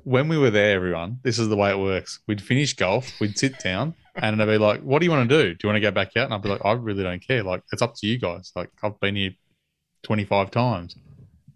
[0.03, 1.19] when we were there, everyone.
[1.23, 2.19] This is the way it works.
[2.27, 5.43] We'd finish golf, we'd sit down, and they'd be like, "What do you want to
[5.43, 5.53] do?
[5.53, 7.43] Do you want to go back out?" And I'd be like, "I really don't care.
[7.43, 8.51] Like, it's up to you guys.
[8.55, 9.31] Like, I've been here
[10.03, 10.95] 25 times.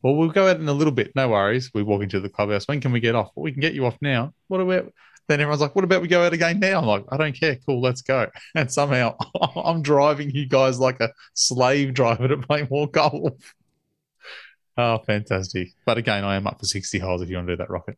[0.02, 1.16] Well, we'll go out in a little bit.
[1.16, 1.72] No worries.
[1.74, 2.68] We walk into the clubhouse.
[2.68, 3.32] When can we get off?
[3.36, 4.34] Well, we can get you off now.
[4.48, 4.94] What about?
[5.28, 7.58] Then everyone's like, "What about we go out again now?" I'm like, "I don't care.
[7.66, 9.16] Cool, let's go." And somehow
[9.56, 13.34] I'm driving you guys like a slave driver to play more golf.
[14.78, 15.74] Oh, fantastic!
[15.86, 17.98] But again, I am up for 60 holes if you want to do that, Rocket.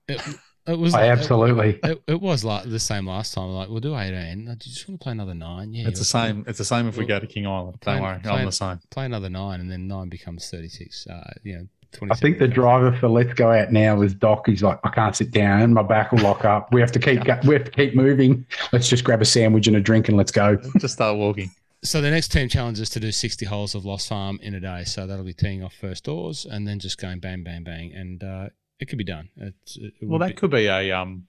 [0.67, 1.79] It, it was I like- absolutely.
[1.83, 3.49] It, it was like the same last time.
[3.49, 4.45] Like, we'll do 18.
[4.45, 5.73] Do you just want to play another nine?
[5.73, 5.87] Yeah.
[5.87, 6.45] It's the you're- same.
[6.47, 7.81] It's the same if we Well, go to King Island.
[7.81, 8.79] plan- Don't worry, plan- I'm the same.
[8.89, 11.07] Play another nine, and then nine becomes 36.
[11.07, 11.67] Uh, you know,
[12.09, 14.43] I think the driver for Let's Go Out Now is Doc.
[14.47, 15.73] He's like, I can't sit down.
[15.73, 16.73] My back will lock up.
[16.73, 18.45] We have to keep go- we have to keep moving.
[18.71, 20.57] Let's just grab a sandwich and a drink and let's go.
[20.79, 21.51] Just start walking.
[21.83, 24.59] So the next team challenge is to do 60 holes of Lost Farm in a
[24.59, 24.83] day.
[24.85, 28.23] So that'll be teeing off first doors and then just going bang, bang, bang, and
[28.23, 28.49] uh,
[28.81, 29.29] it could be done.
[29.37, 31.27] It's, it Well, that be- could be a um.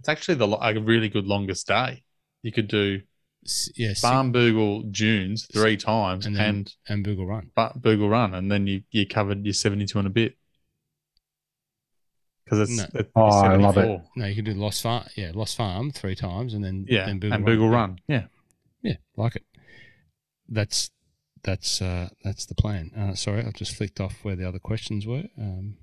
[0.00, 2.02] It's actually the a really good longest day.
[2.42, 3.02] You could do
[3.44, 7.50] s- yeah, si- Barnbougle Dunes three times and and, then and Bougle Run.
[7.54, 10.36] Ba- Bougle Run, and then you you covered your 72 and a bit.
[12.44, 13.00] Because it's, No.
[13.00, 13.80] it's Oh, I love it.
[13.82, 14.04] 74.
[14.16, 15.04] No, you could do Lost Farm.
[15.16, 17.56] Yeah, Lost Farm three times and then Yeah, then Boogle and Run.
[17.58, 17.76] Boogle Yeah.
[17.76, 17.98] Run.
[18.08, 18.24] Yeah.
[18.82, 19.44] Yeah, like it.
[20.48, 20.90] That's
[21.42, 22.90] that's uh, that's the plan.
[22.96, 25.24] Uh, sorry, I just flicked off where the other questions were.
[25.36, 25.76] Um,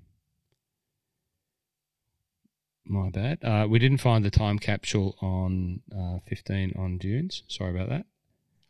[2.85, 3.43] my bad.
[3.43, 7.43] Uh, we didn't find the time capsule on uh, 15 on Dunes.
[7.47, 8.05] Sorry about that.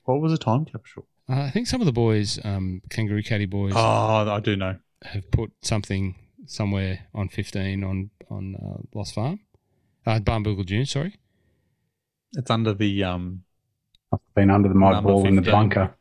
[0.04, 1.06] What was a time capsule?
[1.30, 3.80] Uh, I think some of the boys, um, Kangaroo Caddy boys, Oh,
[4.32, 4.78] I do know.
[5.04, 9.40] have put something somewhere on 15 on on uh, Lost Farm,
[10.06, 10.92] uh, Barnbougle Dunes.
[10.92, 11.16] Sorry.
[12.34, 13.44] It's under the um.
[14.14, 15.96] I've been under the mud Number ball in the bunker.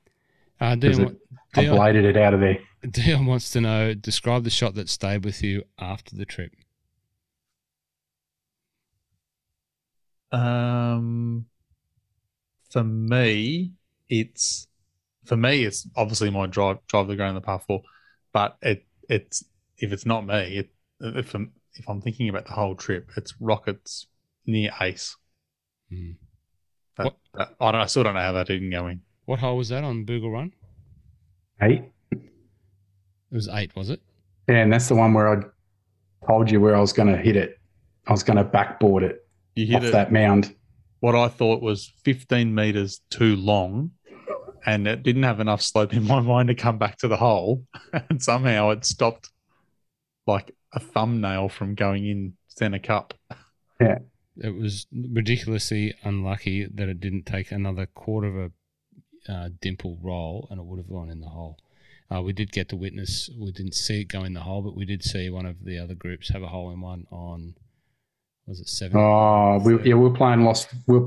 [0.60, 1.16] Uh, Dion, it-
[1.56, 2.58] I Dion, bladed it out of there.
[2.90, 3.94] Dion wants to know.
[3.94, 6.52] Describe the shot that stayed with you after the trip.
[10.34, 11.46] Um,
[12.70, 13.72] for me,
[14.08, 14.66] it's
[15.24, 17.82] for me, it's obviously my drive drive the ground in the par four,
[18.32, 19.44] but it it's
[19.78, 20.70] if it's not me, it
[21.00, 21.34] if
[21.76, 24.06] if I'm thinking about the whole trip, it's Rockets
[24.46, 25.16] near Ace.
[25.90, 26.12] Hmm.
[26.96, 27.80] That, What- that- I don't.
[27.80, 29.02] I still don't know how that didn't go in.
[29.26, 30.52] What hole was that on Bougle Run?
[31.62, 31.84] Eight.
[32.12, 32.20] It
[33.30, 34.00] was eight, was it?
[34.48, 35.42] Yeah, and that's the one where I
[36.26, 37.58] told you where I was going to hit it.
[38.06, 39.23] I was going to backboard it
[39.54, 39.92] You hit off it.
[39.92, 40.54] that mound.
[41.00, 43.90] What I thought was 15 meters too long,
[44.64, 47.64] and it didn't have enough slope in my mind to come back to the hole,
[47.92, 49.30] and somehow it stopped
[50.26, 53.14] like a thumbnail from going in center cup.
[53.80, 53.98] Yeah,
[54.36, 58.36] it was ridiculously unlucky that it didn't take another quarter of
[59.28, 61.58] a uh, dimple roll and it would have gone in the hole.
[62.14, 64.76] Uh, we did get to witness, we didn't see it go in the hole, but
[64.76, 67.54] we did see one of the other groups have a hole in one on,
[68.46, 68.98] was it seven?
[68.98, 70.68] Oh, we, yeah, we were playing Lost.
[70.86, 71.06] Were,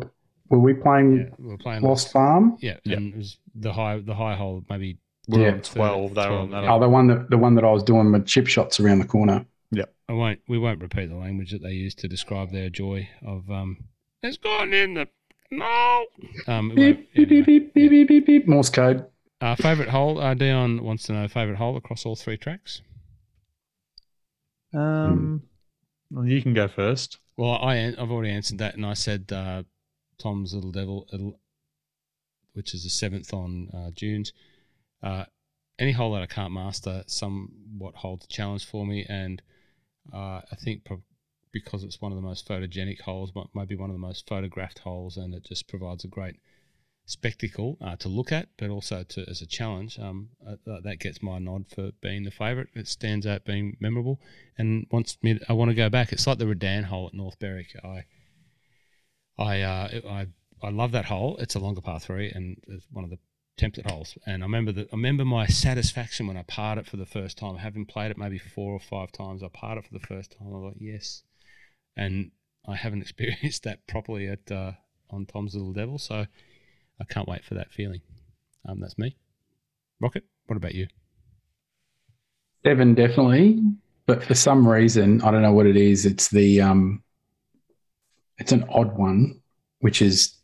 [0.49, 2.57] were we playing yeah, we were playing Lost Farm?
[2.61, 2.97] Yeah, Yeah.
[2.97, 4.97] and it was the high, the high hole, maybe
[5.27, 5.51] We were Yeah.
[5.53, 6.15] on 12.
[6.15, 6.63] They were on 12, that.
[6.63, 6.73] yeah.
[6.73, 9.05] Oh, the one that the one that I was doing with chip shots around the
[9.07, 9.45] corner.
[9.71, 10.39] Yeah, I won't.
[10.47, 13.77] We won't repeat the language that they use to describe their joy of um.
[14.23, 15.07] It's gone in the
[15.51, 16.05] no.
[16.47, 16.69] Um.
[16.73, 17.45] Beep, beep, beep, anyway.
[17.45, 18.47] beep, beep, beep, beep, beep.
[18.47, 19.05] Morse code.
[19.41, 20.19] Uh, favorite hole.
[20.19, 22.81] Uh, Dion wants to know favorite hole across all three tracks.
[24.73, 25.43] Um,
[26.11, 27.19] well, you can go first.
[27.37, 29.61] Well, I, I've already answered that, and I said uh,
[30.17, 31.07] Tom's Little Devil,
[32.53, 34.33] which is the seventh on uh, Dunes.
[35.03, 35.25] Uh,
[35.77, 39.43] any hole that I can't master somewhat holds a challenge for me, and
[40.11, 41.03] uh, I think prob-
[41.51, 45.15] because it's one of the most photogenic holes, maybe one of the most photographed holes,
[45.15, 46.37] and it just provides a great
[47.07, 49.97] spectacle uh, to look at, but also to as a challenge.
[49.97, 52.67] Um, uh, uh, that gets my nod for being the favourite.
[52.75, 54.19] It stands out being memorable,
[54.57, 54.85] and
[55.23, 55.39] me.
[55.49, 56.11] I want to go back.
[56.11, 57.75] It's like the Redan hole at North Berwick.
[57.83, 58.03] I,
[59.39, 60.27] I, uh, I,
[60.61, 61.37] I love that hole.
[61.37, 63.19] It's a longer par three, and it's one of the
[63.57, 64.17] template holes.
[64.25, 64.89] And I remember that.
[64.91, 67.55] I remember my satisfaction when I parred it for the first time.
[67.55, 70.49] Having played it maybe four or five times, I parred it for the first time.
[70.49, 71.23] I was like, yes,
[71.95, 72.31] and
[72.67, 74.73] I haven't experienced that properly at uh,
[75.09, 75.99] on Tom's Little Devil.
[75.99, 76.25] So
[76.99, 78.01] I can't wait for that feeling.
[78.67, 79.15] Um, that's me.
[79.99, 80.23] Rocket.
[80.47, 80.87] What about you?
[82.65, 83.61] Seven definitely,
[84.05, 86.05] but for some reason I don't know what it is.
[86.05, 87.03] It's the um,
[88.37, 89.41] it's an odd one,
[89.79, 90.35] which is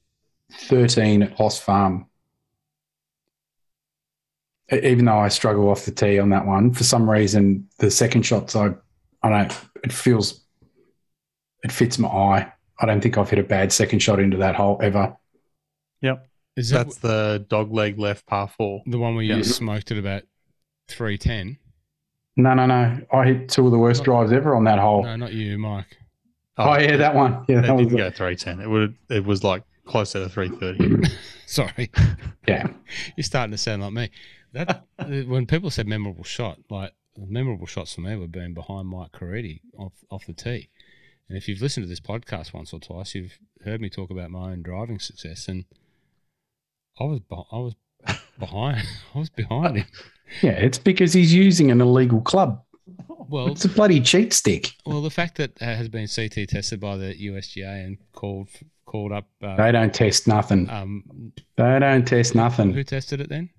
[0.52, 2.08] thirteen at Lost Farm.
[4.72, 8.24] Even though I struggle off the tee on that one, for some reason the second
[8.24, 8.74] shots I
[9.22, 10.42] I don't it feels
[11.64, 12.54] it fits my eye.
[12.80, 15.16] I don't think I've hit a bad second shot into that hole ever.
[16.02, 16.28] Yep.
[16.56, 18.82] Is that That's the dog leg left par four.
[18.86, 19.42] the one where you Yeah.
[19.44, 20.24] smoked at about
[20.88, 21.58] three ten?
[22.36, 23.00] No, no, no.
[23.12, 25.04] I hit two of the worst drives ever on that hole.
[25.04, 25.98] No, not you, Mike.
[26.58, 27.46] Oh, oh yeah, that one.
[27.48, 28.60] Yeah, That that was didn't go 310.
[28.60, 28.96] It would.
[29.10, 31.10] It was like closer to 330.
[31.48, 31.90] Sorry,
[32.48, 32.68] yeah.
[33.18, 34.10] you're starting to sound like me.
[34.54, 34.86] That
[35.28, 39.62] when people said memorable shot, like memorable shots for me were being behind Mike Caridi
[39.78, 40.70] off off the tee.
[41.30, 44.30] And if you've listened to this podcast once or twice, you've heard me talk about
[44.30, 45.66] my own driving success, and
[47.00, 47.76] I was beh- I was
[48.40, 48.84] behind
[49.16, 49.86] I was behind him.
[50.42, 52.64] Yeah, it's because he's using an illegal club.
[53.08, 54.72] Well, It's a bloody cheat stick.
[54.86, 58.50] well, the fact that it has been CT tested by the USGA and called
[58.86, 59.28] called up.
[59.42, 60.70] Uh, They don't test nothing.
[60.70, 62.74] um, They don't test nothing.
[62.74, 63.50] who tested it then?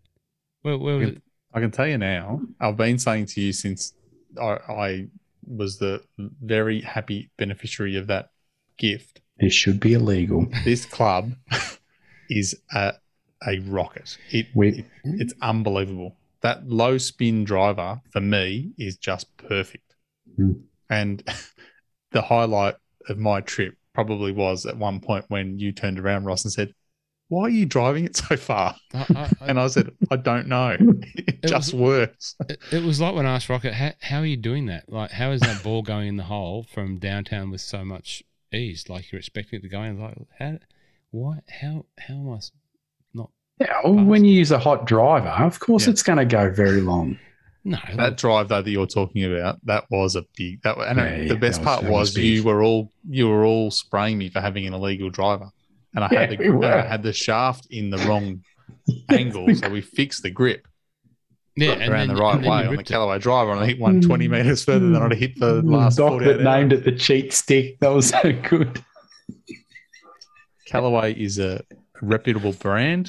[0.63, 1.23] Where, where was it?
[1.53, 2.41] I can tell you now.
[2.61, 3.95] I've been saying to you since
[4.41, 5.07] I, I
[5.47, 8.31] was the very happy beneficiary of that
[8.77, 9.21] gift.
[9.39, 10.47] It should be illegal.
[10.65, 11.33] This club
[12.31, 12.95] is a
[13.47, 14.17] a rocket.
[14.31, 16.17] It, We- it it's unbelievable.
[16.43, 19.95] That low spin driver for me is just perfect.
[20.37, 20.53] Hmm.
[20.91, 21.23] And
[22.13, 22.75] the highlight
[23.09, 26.75] of my trip probably was at one point when you turned around, Ross, and said,
[27.29, 30.49] "Why are you driving it so far?" I, I, I, And I said, "I don't
[30.49, 30.77] know.
[31.17, 34.19] It, It just was- works." it, it was like when I asked Rocket, how, how
[34.21, 34.89] are you doing that?
[34.91, 38.89] Like, how is that ball going in the hole from downtown with so much ease?
[38.89, 39.99] Like you're expecting it to go in.
[40.01, 40.59] Like, how,
[41.11, 42.61] why, how, how am I s- not?
[43.61, 45.91] Yeah, well, when you use a hot driver, of course Yeah.
[45.93, 47.19] it's going to go very long.
[47.67, 50.61] No, That drive though that you're talking about, that was a big.
[50.63, 53.29] That and Yeah, yeah, the best that was- part was, was you were all you
[53.29, 55.49] were all spraying me for having an illegal driver,
[55.95, 56.67] and I Yeah, had the we.
[56.67, 58.43] I had the shaft in the wrong
[59.09, 60.69] angle, so we fixed the grip
[61.57, 62.93] yeah, and around then- the right and way on the ripped it.
[62.93, 64.31] Callaway driver, and I hit one 20 mm.
[64.31, 65.71] meters further than I'd have hit the mm.
[65.75, 66.81] last Doc 48 that named hours.
[66.81, 67.79] it the cheat stick.
[67.81, 68.85] That was so good.
[70.67, 71.63] Callaway is a
[72.03, 73.09] reputable brand,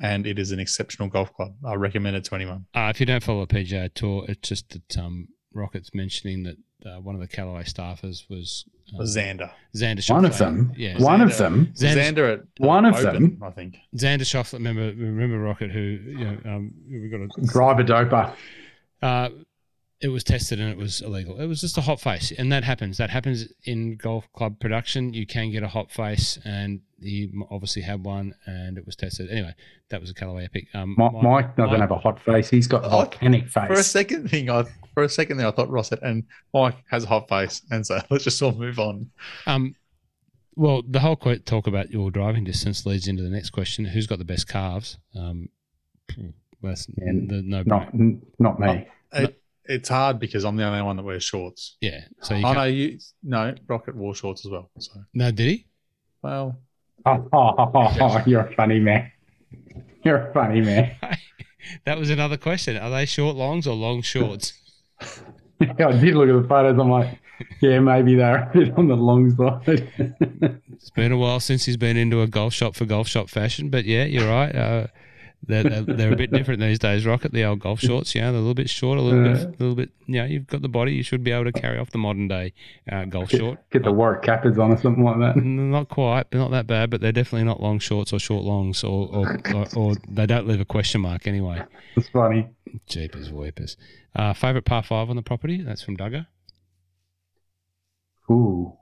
[0.00, 1.54] and it is an exceptional golf club.
[1.64, 2.66] I recommend it to anyone.
[2.74, 6.56] Uh, if you don't follow the PGA Tour, it's just that um, Rocket's mentioning that
[6.86, 10.72] uh, one of the Callaway staffers was uh, Xander, Xander One of them.
[10.76, 11.72] Yeah, One of them.
[11.76, 13.42] Xander- Xander at One of Open, them.
[13.42, 13.76] I think.
[13.94, 14.54] Xander Schauffele.
[14.54, 18.32] Remember, remember Rocket, who you know, um, we got a Driver doper.
[19.02, 19.28] Uh,
[20.00, 21.38] it was tested and it was illegal.
[21.40, 22.96] It was just a hot face, and that happens.
[22.96, 25.12] That happens in golf club production.
[25.12, 29.30] You can get a hot face, and he obviously had one, and it was tested.
[29.30, 29.54] Anyway,
[29.90, 30.68] that was a Callaway Epic.
[30.74, 32.48] Um, Mi- my- Mike doesn't my- have a hot face.
[32.48, 35.50] He's got a Oh, volcanic For a second thing, I for a second there, I
[35.52, 36.24] thought Ross had, and
[36.54, 39.10] Mike has a hot face, and so let's just all move on.
[39.46, 39.74] Um,
[40.56, 44.06] well, the whole que- talk about your driving distance leads into the next question: Who's
[44.06, 44.96] got the best calves?
[45.14, 45.48] Um,
[46.62, 47.62] that's Yeah, the no.
[47.66, 47.90] Not
[48.38, 48.86] not me.
[49.12, 51.76] It, it's hard because I'm the only one that wears shorts.
[51.80, 52.00] yeah.
[52.22, 54.70] So you Oh can't, you no Rocket wore shorts as well.
[54.78, 55.66] So no, did he?
[56.22, 56.58] well,
[57.06, 59.10] Oh, oh, oh, oh, oh, you're a funny man.
[60.04, 60.96] You're a funny man.
[61.84, 62.76] That was another question.
[62.78, 64.54] Are they short longs or long shorts?
[65.60, 66.78] Yeah, I did look at the photos.
[66.80, 67.18] I'm like,
[67.60, 69.86] yeah, maybe they're a bit on the long side.
[70.72, 73.68] It's been a while since he's been into a golf shop for golf shop fashion,
[73.68, 74.54] but yeah, you're right.
[74.54, 74.86] Uh,
[75.46, 77.06] they're, they're, they're a bit different these days.
[77.06, 79.42] Rocket, the old golf shorts, you know, they're a little bit short, a little bit,
[79.42, 79.90] a little bit.
[80.06, 80.92] You know, you've got the body.
[80.92, 82.52] You should be able to carry off the modern day
[82.90, 83.58] uh, golf short.
[83.70, 85.36] Get the Warwick Cappers on or something like that.
[85.36, 86.90] Not quite, but not that bad.
[86.90, 90.46] But they're definitely not long shorts or short longs, or or, or, or they don't
[90.46, 91.62] leave a question mark anyway.
[91.96, 92.48] It's funny.
[92.86, 93.76] Jeepers weepers.
[94.14, 95.62] Uh, favorite par five on the property?
[95.62, 96.26] That's from Duggar.
[98.30, 98.76] Ooh.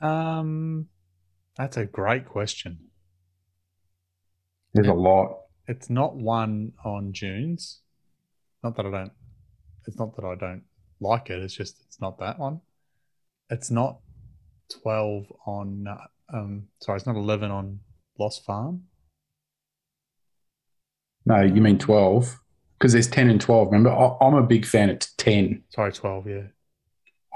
[0.00, 0.88] um,
[1.56, 2.87] that's a great question.
[4.74, 5.40] There's a lot.
[5.66, 7.80] It's not one on June's.
[8.62, 9.12] Not that I don't.
[9.86, 10.62] It's not that I don't
[11.00, 11.42] like it.
[11.42, 12.60] It's just it's not that one.
[13.50, 13.98] It's not
[14.82, 15.86] twelve on.
[16.32, 17.80] Um, sorry, it's not eleven on
[18.18, 18.82] Lost Farm.
[21.26, 22.40] No, you mean 12?
[22.78, 23.66] Because there's 10 and 12.
[23.68, 25.62] Remember, I- I'm a big fan of 10.
[25.68, 26.26] Sorry, twelve.
[26.26, 26.44] Yeah,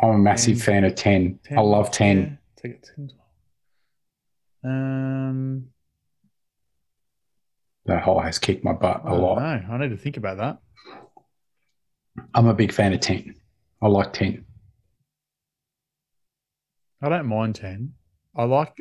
[0.03, 0.65] I'm a massive 10.
[0.65, 1.39] fan of 10.
[1.55, 2.19] I love 10.
[2.19, 2.29] Yeah,
[2.63, 3.11] take it 10,
[4.63, 4.75] 12.
[4.75, 5.67] Um,
[7.87, 9.39] That hole has kicked my butt I a lot.
[9.39, 9.75] know.
[9.75, 10.59] I need to think about that.
[12.35, 13.35] I'm a big fan of 10.
[13.81, 14.45] I like 10.
[17.03, 17.93] I don't mind 10.
[18.37, 18.81] I like,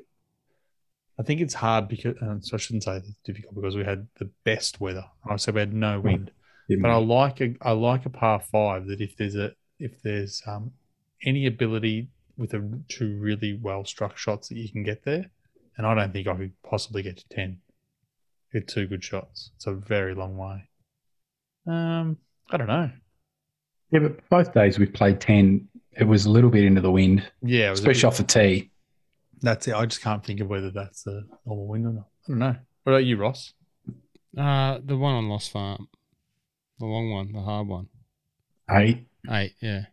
[1.20, 4.30] I think it's hard because, so I shouldn't say it's difficult because we had the
[4.43, 5.06] best weather.
[5.28, 6.32] I said we had no wind,
[6.70, 10.43] but I like a, I like a par five that if there's a, if there's
[10.45, 10.72] um,
[11.26, 15.32] any ability with a two really well struck shots that you can get there,
[15.78, 17.58] and I don't think I could possibly get to 10.
[18.54, 19.52] Get two good shots.
[19.56, 20.68] It's a very long way.
[21.68, 22.18] Um,
[22.49, 22.91] I don't know.
[23.91, 25.68] Yeah, but both days we played 10.
[25.99, 28.24] It was a little bit into the wind, Yeah, it was especially bit- off the
[28.24, 28.72] tee.
[29.41, 29.74] That's it.
[29.74, 32.08] I just can't think of whether that's the normal wind or not.
[32.26, 32.56] I don't know.
[32.84, 33.54] What about you, Ross?
[34.38, 35.88] Uh, the one on Lost Farm,
[36.80, 37.88] the long one, the hard one.
[38.70, 39.08] Eight.
[39.30, 39.86] Eight, yeah.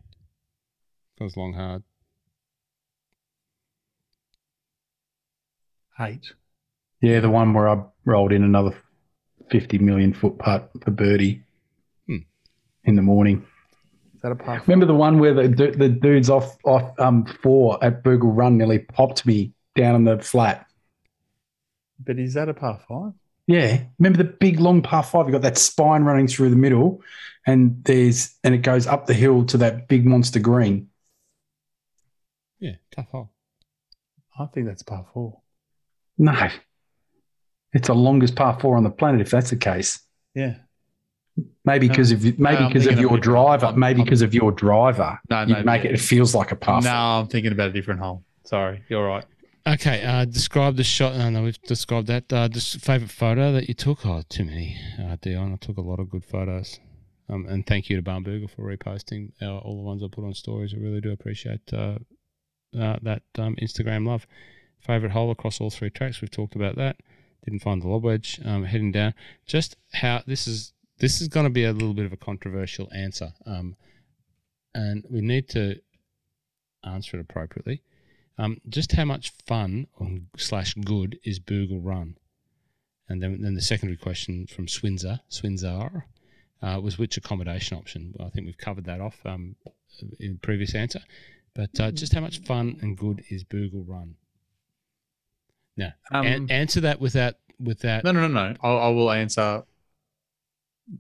[1.19, 1.83] That was long hard.
[6.01, 6.33] Eight.
[7.01, 8.77] Yeah, the one where I rolled in another
[9.51, 11.43] 50 million foot putt for birdie
[12.07, 12.19] Hmm.
[12.85, 13.47] in the morning.
[14.15, 14.63] Is that a par?
[14.67, 18.81] Remember the one where the the dudes off off um four at Bougle Run nearly
[18.81, 20.67] popped me down on the flat.
[22.05, 23.13] But is that a par five?
[23.47, 25.27] Yeah, remember the big long par five?
[25.27, 27.01] You got that spine running through the middle,
[27.47, 30.89] and there's and it goes up the hill to that big monster green.
[32.59, 33.31] Yeah, tough hole.
[34.39, 35.41] I think that's par four.
[36.19, 36.49] No,
[37.79, 39.21] it's the longest par four on the planet.
[39.21, 40.01] If that's the case,
[40.35, 40.55] Yeah.
[41.65, 41.93] maybe No.
[41.93, 45.43] because of maybe because of of your driver, I'm- maybe because of your driver, No,
[45.43, 45.63] you no.
[45.63, 45.93] make it.
[45.93, 46.81] It feels like a par.
[46.83, 46.93] No, four.
[46.97, 48.25] I'm thinking about a different hole.
[48.45, 49.25] Sorry, you're right.
[49.67, 51.15] Okay, uh, describe the shot.
[51.17, 52.33] No, no, we've described that.
[52.33, 54.07] Uh, just favorite photo that you took.
[54.07, 55.53] Oh, too many, uh, Dion.
[55.53, 56.81] I took a lot of good photos.
[57.29, 60.33] Um, and thank you to Barnbougle for reposting uh, all the ones I put on
[60.33, 60.73] stories.
[60.73, 61.99] I really do appreciate uh,
[62.79, 64.27] uh, that um, Instagram love.
[64.81, 66.23] Favorite hole across all three tracks.
[66.23, 66.97] We've talked about that.
[67.45, 68.41] Didn't find the lob wedge.
[68.45, 69.15] Um, heading down.
[69.47, 70.73] Just how this is.
[70.99, 73.33] This is going to be a little bit of a controversial answer.
[73.47, 73.77] Um,
[74.75, 75.77] and we need to
[76.85, 77.83] answer it appropriately.
[78.37, 79.87] Um, just how much fun
[80.37, 82.17] slash good is Bougle Run?
[83.09, 86.05] And then, then the secondary question from Swinzer, Swinzar,
[86.63, 88.15] uh, was which accommodation option?
[88.17, 89.57] Well, I think we've covered that off um,
[90.21, 91.01] in previous answer.
[91.55, 94.17] But uh, just how much fun and good is Bougle Run?
[95.79, 97.37] Now, Um, an- answer that With that.
[98.05, 98.57] no, no, no, no.
[98.63, 99.63] I'll, I will answer.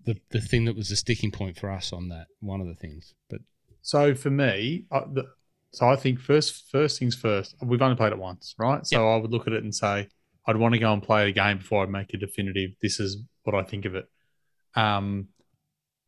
[0.05, 2.27] the, the thing that was the sticking point for us on that.
[2.41, 3.41] One of the things, but
[3.83, 5.25] So for me, I, the,
[5.73, 7.55] so I think first, first things first.
[7.63, 8.87] We've only played it once, right?
[8.87, 10.09] So I would look at it and say,
[10.47, 12.71] I'd want to go and play it again before I make a definitive.
[12.83, 14.07] This is what I think of it.
[14.75, 15.29] Um,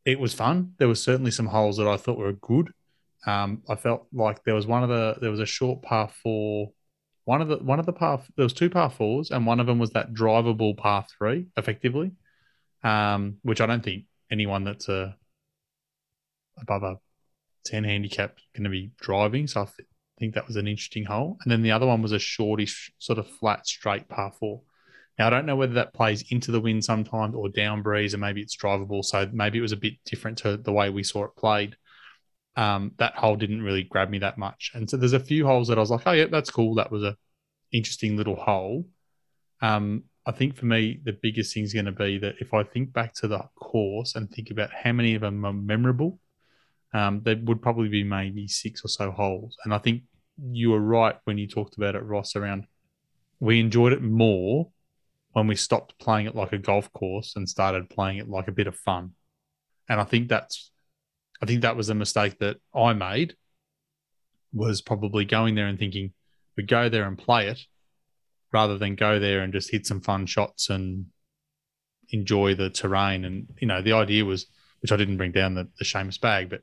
[0.05, 0.75] it was fun.
[0.79, 2.71] There were certainly some holes that I thought were good.
[3.27, 6.73] Um, I felt like there was one of the there was a short par four.
[7.25, 9.67] One of the one of the par there was two par fours, and one of
[9.67, 12.13] them was that drivable par three, effectively,
[12.83, 15.17] um, which I don't think anyone that's a
[16.59, 16.97] above a
[17.65, 19.47] ten handicap going to be driving.
[19.47, 21.39] So I th- think that was an interesting hole.
[21.43, 24.63] And then the other one was a shortish, sort of flat, straight par four.
[25.19, 28.21] Now I don't know whether that plays into the wind sometimes or down breeze, and
[28.21, 29.05] maybe it's drivable.
[29.05, 31.77] So maybe it was a bit different to the way we saw it played.
[32.61, 34.73] Um, that hole didn't really grab me that much.
[34.75, 36.75] And so there's a few holes that I was like, oh yeah, that's cool.
[36.75, 37.17] That was a
[37.73, 38.87] interesting little hole.
[39.63, 42.63] Um, I think for me, the biggest thing is going to be that if I
[42.63, 46.19] think back to the course and think about how many of them are memorable,
[46.93, 49.57] um, there would probably be maybe six or so holes.
[49.65, 50.03] And I think
[50.39, 52.67] you were right when you talked about it, Ross, around
[53.39, 54.71] we enjoyed it more
[55.33, 58.53] when we stopped playing it like a golf course and started playing it like a
[58.53, 59.13] bit of fun.
[59.89, 60.70] And I think that's,
[61.43, 63.35] I think that was a mistake that I made
[64.53, 66.13] was probably going there and thinking
[66.57, 67.61] we go there and play it
[68.53, 71.07] rather than go there and just hit some fun shots and
[72.11, 73.25] enjoy the terrain.
[73.25, 74.47] And, you know, the idea was,
[74.81, 76.63] which I didn't bring down the, the Seamus bag, but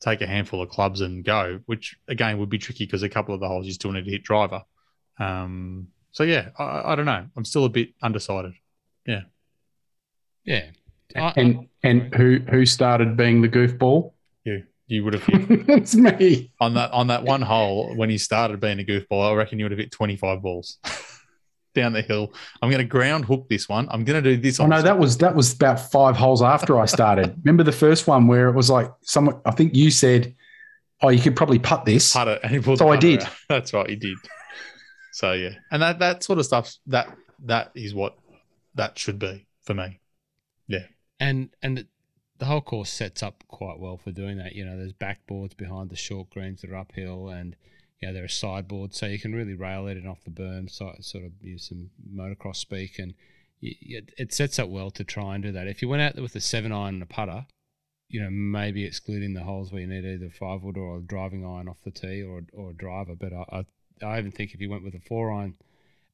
[0.00, 3.34] take a handful of clubs and go, which again would be tricky because a couple
[3.34, 4.62] of the holes you still need to hit driver.
[5.18, 7.26] Um, so yeah, I, I, don't know.
[7.36, 8.52] I'm still a bit undecided.
[9.06, 9.22] Yeah.
[10.44, 10.70] Yeah.
[11.14, 14.13] and and who who started being the goofball?
[14.86, 14.96] You.
[14.96, 15.46] You would have hit.
[15.68, 19.30] it's me on that on that one hole when he started being a goofball.
[19.30, 20.78] I reckon you would have hit 25 balls.
[21.74, 22.32] down the hill.
[22.62, 23.88] I'm going to ground hook this one.
[23.90, 24.60] I'm going to do this.
[24.60, 27.34] Oh no, that was that was about five holes after I started.
[27.44, 29.40] Remember the first one where it was like someone?
[29.44, 30.34] I think you said,
[31.02, 32.78] "Oh, you could probably putt this." Putt it, and he pulled.
[32.78, 33.22] So I did.
[33.22, 33.32] Out.
[33.48, 34.16] That's right, he did.
[35.12, 37.14] So yeah, and that that sort of stuff that
[37.44, 38.16] that is what
[38.76, 40.00] that should be for me.
[40.68, 40.86] Yeah,
[41.20, 41.86] and and
[42.38, 44.54] the whole course sets up quite well for doing that.
[44.54, 47.56] You know, there's backboards behind the short greens that are uphill, and
[48.00, 50.70] you know, there are sideboards, so you can really rail it in off the berm,
[50.70, 53.14] so sort of use some motocross speak, and
[53.60, 55.68] you, it sets up well to try and do that.
[55.68, 57.46] If you went out there with a seven iron and a putter,
[58.08, 61.46] you know, maybe excluding the holes where you need either five wood or a driving
[61.46, 63.64] iron off the tee or or a driver, but I,
[64.02, 65.54] I, I even think if you went with a four iron,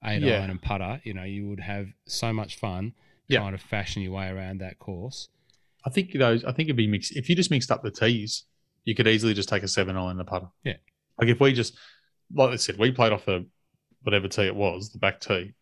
[0.05, 0.41] eight yeah.
[0.41, 2.95] iron and putter, you know, you would have so much fun
[3.27, 3.39] yeah.
[3.41, 5.29] trying to fashion your way around that course.
[5.85, 6.45] I think those.
[6.45, 7.17] I think it'd be mixed.
[7.17, 8.45] If you just mixed up the tees,
[8.85, 10.49] you could easily just take a seven iron and a putter.
[10.65, 10.77] Yeah,
[11.19, 11.77] like if we just,
[12.35, 13.47] like I said, we played off the
[14.03, 15.55] whatever tee it was, the back tee.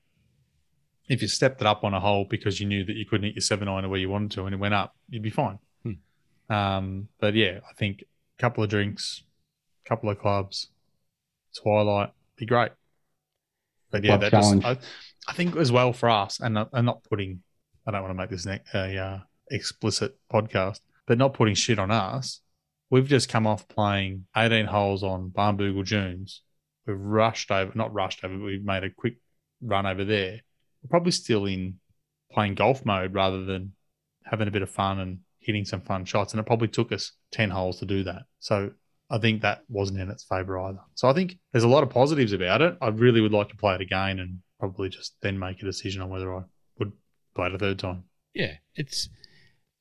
[1.08, 3.36] If you stepped it up on a hole because you knew that you couldn't hit
[3.36, 5.58] your seven iron where you wanted to, and it went up, you'd be fine.
[5.82, 6.54] Hmm.
[6.54, 9.22] Um, but yeah, I think a couple of drinks,
[9.86, 10.68] a couple of clubs,
[11.56, 12.72] twilight, be great.
[13.90, 14.76] But yeah, that just, I,
[15.26, 17.42] I, think as well for us, and I'm not putting,
[17.86, 19.18] I don't want to make this a uh,
[19.50, 22.40] explicit podcast, but not putting shit on us.
[22.90, 26.42] We've just come off playing 18 holes on Barnbougle Dunes.
[26.86, 29.16] We've rushed over, not rushed over, but we've made a quick
[29.60, 30.40] run over there.
[30.82, 31.80] We're probably still in
[32.32, 33.72] playing golf mode rather than
[34.24, 36.32] having a bit of fun and hitting some fun shots.
[36.32, 38.22] And it probably took us 10 holes to do that.
[38.38, 38.70] So
[39.10, 40.80] I think that wasn't in its favour either.
[40.94, 42.76] So I think there's a lot of positives about it.
[42.80, 46.02] I really would like to play it again and probably just then make a decision
[46.02, 46.42] on whether I
[46.78, 46.92] would
[47.34, 48.04] play it a third time.
[48.34, 49.08] Yeah, it's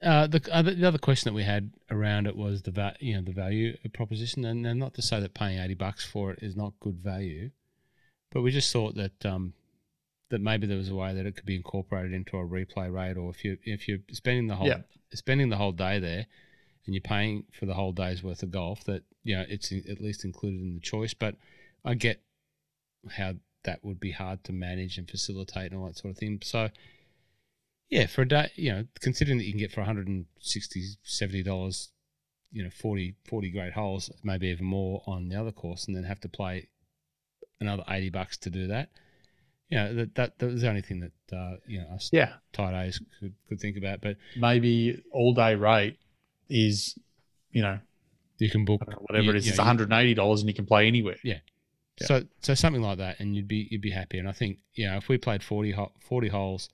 [0.04, 3.16] uh, the other, the other question that we had around it was the va- you
[3.16, 6.40] know the value proposition, and, and not to say that paying eighty bucks for it
[6.42, 7.50] is not good value,
[8.32, 9.54] but we just thought that um,
[10.30, 13.18] that maybe there was a way that it could be incorporated into a replay rate,
[13.18, 14.82] or if you if you're spending the whole yeah.
[15.14, 16.28] spending the whole day there,
[16.86, 20.00] and you're paying for the whole day's worth of golf, that you know it's at
[20.00, 21.14] least included in the choice.
[21.16, 21.36] But
[21.84, 22.22] I get
[23.10, 23.34] how
[23.64, 26.40] that would be hard to manage and facilitate and all that sort of thing.
[26.44, 26.70] So
[27.90, 31.90] yeah, for a day, you know, considering that you can get for 160 70 dollars,
[32.52, 36.04] you know, 40, 40 great holes, maybe even more on the other course, and then
[36.04, 36.68] have to play
[37.60, 38.90] another 80 bucks to do that.
[39.70, 42.36] You know, that that, that was the only thing that uh, you know us yeah
[42.54, 44.00] tight A's could, could think about.
[44.00, 45.98] But maybe all day rate
[46.50, 46.98] is,
[47.52, 47.80] you know,
[48.38, 49.48] you can book know, whatever you, it is.
[49.48, 51.18] It's one hundred and eighty dollars, and you can play anywhere.
[51.22, 51.40] Yeah.
[52.00, 52.08] yeah.
[52.08, 54.20] So so something like that, and you'd be you'd be happy.
[54.20, 56.70] And I think you know if we played 40, 40 holes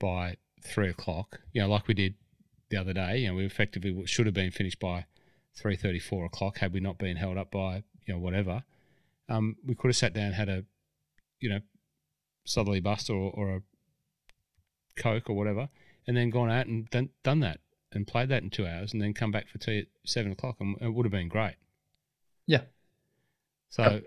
[0.00, 2.14] by three o'clock, you know, like we did
[2.70, 3.18] the other day.
[3.18, 5.06] You know, we effectively should have been finished by
[5.54, 8.64] three thirty, four o'clock had we not been held up by you know whatever.
[9.28, 10.64] Um, we could have sat down, had a,
[11.40, 11.60] you know,
[12.44, 13.62] southerly buster or, or a
[15.00, 15.68] coke or whatever,
[16.06, 17.60] and then gone out and done, done that
[17.92, 20.56] and played that in two hours, and then come back for tea at seven o'clock,
[20.60, 21.54] and it would have been great.
[22.46, 22.62] Yeah.
[23.68, 24.04] So, yep.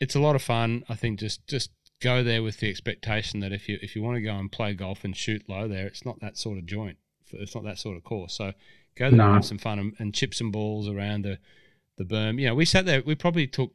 [0.00, 0.84] it's a lot of fun.
[0.88, 1.70] I think just just
[2.00, 4.74] go there with the expectation that if you if you want to go and play
[4.74, 6.98] golf and shoot low there, it's not that sort of joint.
[7.32, 8.34] It's not that sort of course.
[8.34, 8.52] So
[8.96, 9.26] go there no.
[9.26, 11.38] and have some fun and, and, chip some balls around the
[11.96, 12.40] the berm.
[12.40, 13.02] You know, we sat there.
[13.04, 13.72] We probably took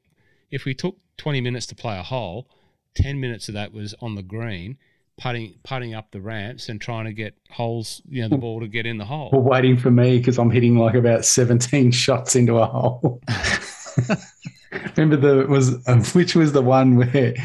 [0.51, 2.49] if we took twenty minutes to play a hole,
[2.95, 4.78] ten minutes of that was on the green,
[5.17, 8.67] putting putting up the ramps and trying to get holes, you know, the ball to
[8.67, 9.30] get in the hole.
[9.32, 13.21] Well, waiting for me because I'm hitting like about 17 shots into a hole.
[14.97, 17.36] Remember the was which was the one where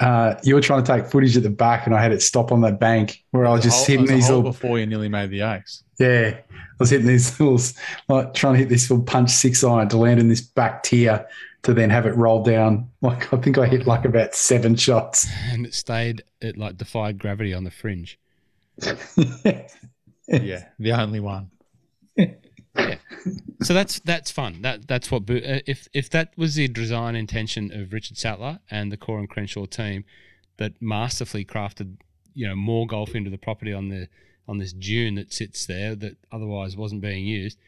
[0.00, 2.52] uh, you were trying to take footage at the back and I had it stop
[2.52, 4.52] on that bank where I was just Hole- hitting it was a these hole little
[4.52, 5.82] before you nearly made the ace.
[5.98, 6.38] yeah.
[6.50, 7.60] I was hitting these little
[8.08, 11.26] like trying to hit this little punch six iron to land in this back tier
[11.62, 12.88] to then have it roll down.
[13.02, 15.26] Like I think I hit like about seven shots.
[15.50, 18.18] and it stayed it like defied gravity on the fringe.
[20.28, 21.50] Yeah, the only one.
[23.62, 24.62] So that's that's fun.
[24.62, 28.90] That that's what uh, if if that was the design intention of Richard Sattler and
[28.90, 30.04] the Coore and Crenshaw team
[30.56, 31.96] that masterfully crafted
[32.34, 34.08] you know more golf into the property on the
[34.48, 37.58] on this dune that sits there that otherwise wasn't being used.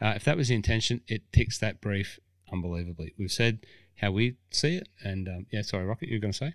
[0.00, 2.18] Uh, if that was the intention, it ticks that brief
[2.50, 3.14] unbelievably.
[3.18, 6.38] We've said how we see it, and um, yeah, sorry, Rocket, you were going to
[6.38, 6.54] say?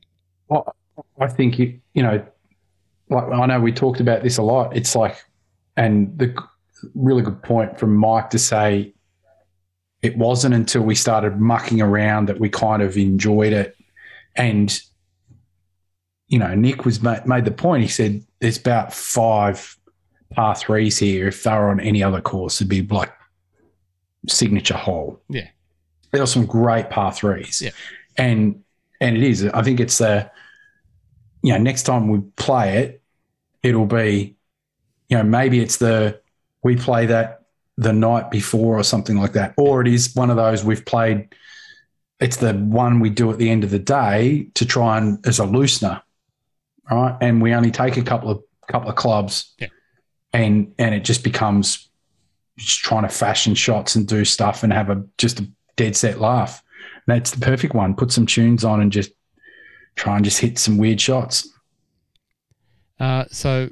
[0.49, 0.76] Well,
[1.20, 2.26] I think you, you know,
[3.10, 4.76] like I know we talked about this a lot.
[4.76, 5.16] It's like,
[5.78, 6.36] and the
[6.93, 8.93] really good point from Mike to say
[10.01, 13.75] it wasn't until we started mucking around that we kind of enjoyed it.
[14.36, 14.80] And,
[16.28, 17.84] you know, Nick was ma- made the point.
[17.84, 19.78] He said there's about five
[20.34, 21.28] par threes here.
[21.28, 23.11] If they were on any other course, it'd be like
[24.28, 25.21] signature hole.
[25.30, 25.47] Yeah.
[26.11, 27.61] There are some great par threes.
[27.61, 27.71] Yeah.
[28.17, 28.63] And
[29.01, 29.45] and it is.
[29.45, 30.32] I think it's the
[31.43, 33.01] you know, next time we play it,
[33.63, 34.36] it'll be,
[35.07, 36.19] you know, maybe it's the
[36.68, 37.43] we play that
[37.78, 39.53] the night before or something like that.
[39.57, 41.34] Or it is one of those we've played
[42.20, 45.39] it's the one we do at the end of the day to try and as
[45.39, 46.01] a loosener.
[46.89, 47.15] Right.
[47.22, 49.68] And we only take a couple of couple of clubs Yeah.
[50.34, 51.89] and and it just becomes
[52.57, 56.20] just trying to fashion shots and do stuff and have a just a dead set
[56.20, 56.63] laugh.
[57.05, 57.95] That's the perfect one.
[57.95, 59.11] Put some tunes on and just
[59.95, 61.47] try and just hit some weird shots.
[62.99, 63.70] Uh, so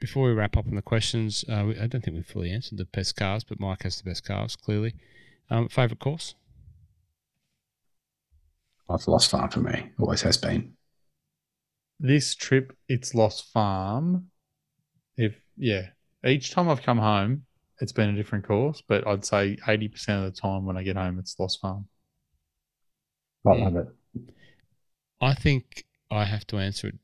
[0.00, 2.78] before we wrap up on the questions, uh, we, I don't think we've fully answered
[2.78, 4.94] the best cars, but Mike has the best cars clearly.
[5.50, 6.34] Um, favorite course?
[8.92, 9.90] It's lost farm for me.
[10.00, 10.72] Always has been.
[12.00, 14.30] This trip, it's Lost Farm.
[15.16, 15.88] If yeah,
[16.24, 17.44] each time I've come home,
[17.80, 20.82] it's been a different course, but I'd say eighty percent of the time when I
[20.82, 21.86] get home, it's Lost Farm.
[23.46, 23.86] I love it.
[25.20, 26.98] I think I have to answer it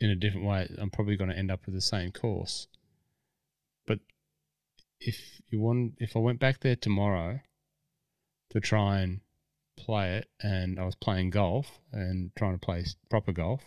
[0.00, 0.68] in a different way.
[0.78, 2.68] I'm probably going to end up with the same course.
[3.86, 4.00] But
[5.00, 7.40] if you want, if I went back there tomorrow
[8.50, 9.20] to try and
[9.76, 13.62] play it, and I was playing golf and trying to play proper golf,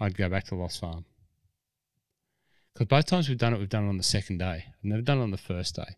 [0.00, 1.04] I'd go back to Lost Farm.
[2.72, 4.64] Because both times we've done it, we've done it on the second day.
[4.66, 5.96] I've never done it on the first day.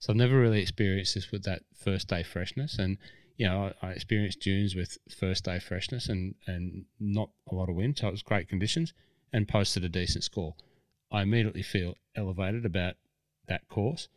[0.00, 2.78] So I've never really experienced this with that first day freshness.
[2.78, 2.98] And
[3.38, 7.76] you know, I, experienced dunes with first day freshness and, and not a lot of
[7.76, 8.92] wind, so it was great conditions
[9.32, 10.56] and posted a decent score.
[11.10, 12.96] I immediately feel elevated about
[13.46, 14.08] that course,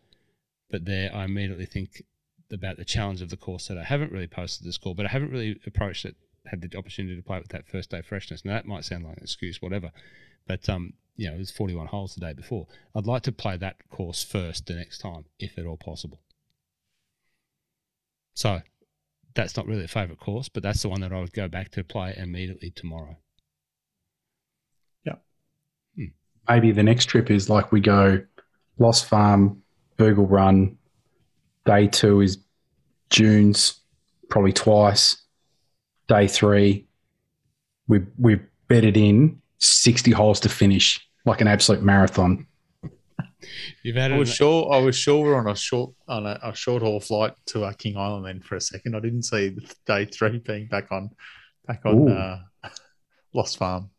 [0.71, 2.03] but there I immediately think
[2.51, 5.09] about the challenge of the course that I haven't really posted the score, but I
[5.09, 6.15] haven't really approached it,
[6.47, 8.43] had the opportunity to play it with that first day freshness.
[8.43, 9.91] Now that might sound like an excuse, whatever,
[10.47, 12.65] but um, you know, it was 41 holes the day before.
[12.95, 16.21] I'd like to play that course first the next time, if at all possible.
[18.33, 18.61] So
[19.33, 21.69] that's not really a favourite course, but that's the one that I would go back
[21.71, 23.17] to play immediately tomorrow.
[25.05, 25.23] Yep.
[25.95, 26.05] Hmm.
[26.49, 28.21] Maybe the next trip is like we go
[28.77, 29.61] Lost Farm,
[29.97, 30.77] Bougle Run.
[31.65, 32.39] Day two is
[33.09, 33.79] June's,
[34.29, 35.17] probably twice.
[36.07, 36.87] Day three,
[37.87, 42.47] we we bedded in sixty holes to finish, like an absolute marathon.
[43.83, 44.17] You've had I it.
[44.17, 44.71] was sure.
[44.73, 47.73] I was sure we're on a short on a, a short haul flight to uh,
[47.73, 48.95] King Island then for a second.
[48.95, 51.11] I didn't see day three being back on
[51.67, 52.39] back on uh,
[53.33, 53.91] Lost Farm.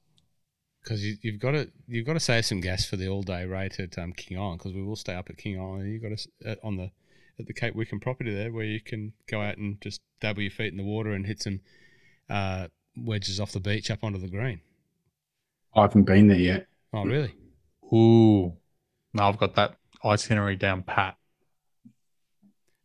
[0.82, 3.44] because you, you've got to you've got to save some gas for the all day
[3.44, 5.92] rate at um, King Island because we will stay up at King Island.
[5.92, 6.90] You've got to uh, on the
[7.38, 10.50] at the Cape Wickham property there where you can go out and just dabble your
[10.50, 11.60] feet in the water and hit some
[12.30, 14.60] uh, wedges off the beach up onto the green.
[15.74, 16.66] I haven't been there yet.
[16.92, 17.34] Oh, really?
[17.92, 18.56] Ooh,
[19.14, 21.16] no, I've got that itinerary down pat.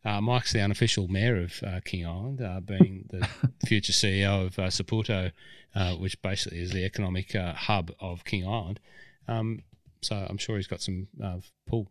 [0.04, 3.28] Uh, Mike's the unofficial mayor of uh, King Island, uh, being the
[3.66, 5.32] future CEO of uh, Saputo,
[5.74, 8.80] uh, which basically is the economic uh, hub of King Island.
[9.26, 9.62] Um,
[10.00, 11.90] so I'm sure he's got some uh, pull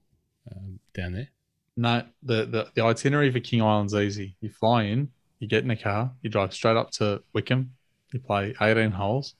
[0.51, 1.27] um, down there.
[1.75, 4.35] No, the, the the itinerary for King Island's easy.
[4.41, 5.09] You fly in,
[5.39, 7.73] you get in a car, you drive straight up to Wickham,
[8.13, 9.35] you play 18 holes,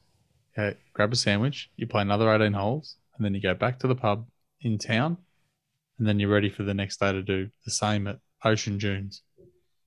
[0.56, 3.88] you grab a sandwich, you play another 18 holes, and then you go back to
[3.88, 4.28] the pub
[4.62, 5.18] in town,
[5.98, 9.22] and then you're ready for the next day to do the same at Ocean Dunes.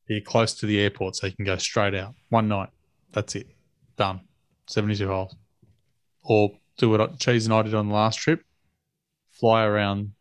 [0.07, 2.15] You're close to the airport, so you can go straight out.
[2.31, 2.71] One night,
[3.13, 3.49] that's it,
[3.97, 4.21] done.
[4.67, 5.35] 72 holes.
[6.23, 8.45] Or do what Cheese and I did on the last trip
[9.31, 10.13] fly around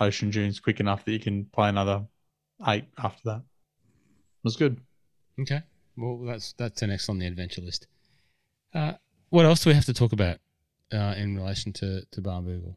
[0.00, 2.04] Ocean Dunes quick enough that you can play another
[2.66, 3.38] eight after that.
[3.38, 4.80] It was good.
[5.40, 5.62] Okay.
[5.96, 7.86] Well, that's that's an next on the adventure list.
[8.74, 8.94] Uh,
[9.30, 10.38] what else do we have to talk about
[10.92, 12.74] uh, in relation to to Barnbougle?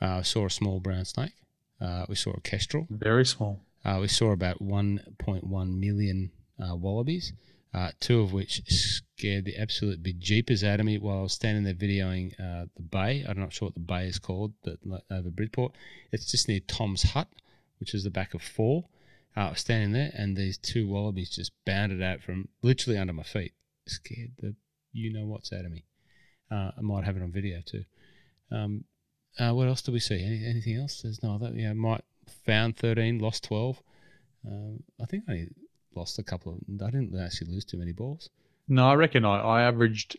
[0.00, 1.32] Uh, we saw a small brown snake.
[1.80, 2.86] Uh, we saw a kestrel.
[2.90, 3.60] Very small.
[3.84, 6.30] Uh, we saw about 1.1 million
[6.60, 7.32] uh, wallabies,
[7.72, 11.64] uh, two of which scared the absolute bejeepers out of me while I was standing
[11.64, 13.24] there videoing uh, the bay.
[13.28, 15.72] I'm not sure what the bay is called, but like, over Bridport.
[16.12, 17.28] It's just near Tom's Hut,
[17.78, 18.86] which is the back of four.
[19.36, 23.12] Uh, I was standing there, and these two wallabies just bounded out from literally under
[23.12, 23.52] my feet,
[23.86, 24.54] scared the
[24.92, 25.84] you know what's out of me.
[26.50, 27.84] Uh, I might have it on video too.
[28.50, 28.84] Um,
[29.38, 30.24] uh, what else do we see?
[30.24, 31.02] Any, anything else?
[31.02, 31.50] There's no other.
[31.54, 32.04] Yeah, might
[32.44, 33.80] found 13, lost 12.
[34.46, 35.48] Um, I think I only
[35.94, 36.58] lost a couple of.
[36.82, 38.30] I didn't actually lose too many balls.
[38.68, 40.16] No, I reckon I, I averaged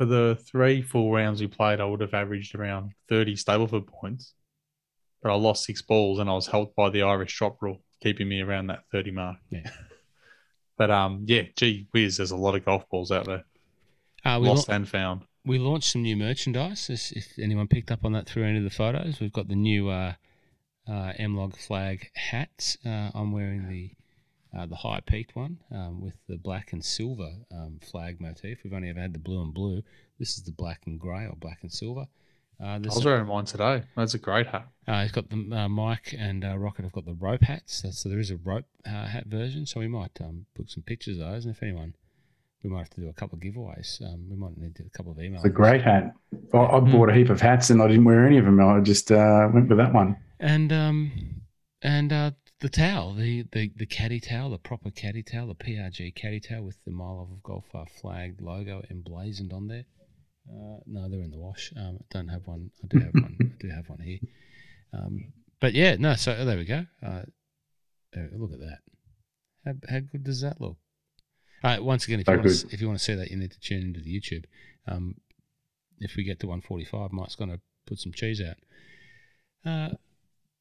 [0.00, 4.32] for the three full rounds we played, I would have averaged around 30 Stableford points.
[5.22, 8.26] But I lost six balls and I was helped by the Irish drop rule, keeping
[8.26, 9.36] me around that 30 mark.
[9.50, 9.70] Yeah.
[10.78, 13.44] but um, yeah, gee whiz, there's a lot of golf balls out there.
[14.24, 15.26] Uh, we, Lost and found.
[15.44, 16.90] We launched some new merchandise.
[16.90, 19.88] If, anyone picked up on that through any of the photos, we've got the new
[19.88, 20.14] uh,
[20.88, 22.76] uh, M-Log flag hats.
[22.84, 23.92] Uh, I'm wearing the
[24.56, 28.58] uh, the high peaked one um, with the black and silver um, flag motif.
[28.64, 29.82] We've only ever had the blue and blue.
[30.18, 32.06] This is the black and grey or black and silver.
[32.62, 33.84] Uh, I was wearing mine today.
[33.96, 34.68] That's a great hat.
[34.86, 37.80] Uh, he's got the uh, Mike and uh, Rocket have got the rope hats.
[37.80, 39.64] So, so there is a rope uh, hat version.
[39.64, 41.46] So we might um, put some pictures of those.
[41.46, 41.94] And if anyone,
[42.62, 44.02] we might have to do a couple of giveaways.
[44.02, 45.36] Um, we might need to do a couple of emails.
[45.36, 46.12] It's a great hat.
[46.52, 48.60] I, I bought a heap of hats and I didn't wear any of them.
[48.60, 50.16] I just uh, went with that one.
[50.38, 51.42] And um,
[51.82, 56.14] and uh, the towel, the, the the caddy towel, the proper caddy towel, the PRG
[56.14, 57.64] caddy towel with the Mile of Golf
[58.00, 59.84] flag logo emblazoned on there.
[60.48, 61.72] Uh, no, they're in the wash.
[61.76, 62.70] Um, I don't have one.
[62.82, 63.36] I do have one.
[63.40, 64.18] I do have one here.
[64.92, 66.14] Um, but yeah, no.
[66.14, 66.86] So there we go.
[67.06, 67.22] Uh,
[68.36, 68.78] look at that.
[69.64, 70.76] How, how good does that look?
[71.62, 73.50] Uh, once again, if you, want to, if you want to see that, you need
[73.52, 74.44] to tune into the YouTube.
[74.88, 75.16] Um,
[75.98, 78.56] if we get to 145, Mike's going to put some cheese out.
[79.70, 79.94] Uh,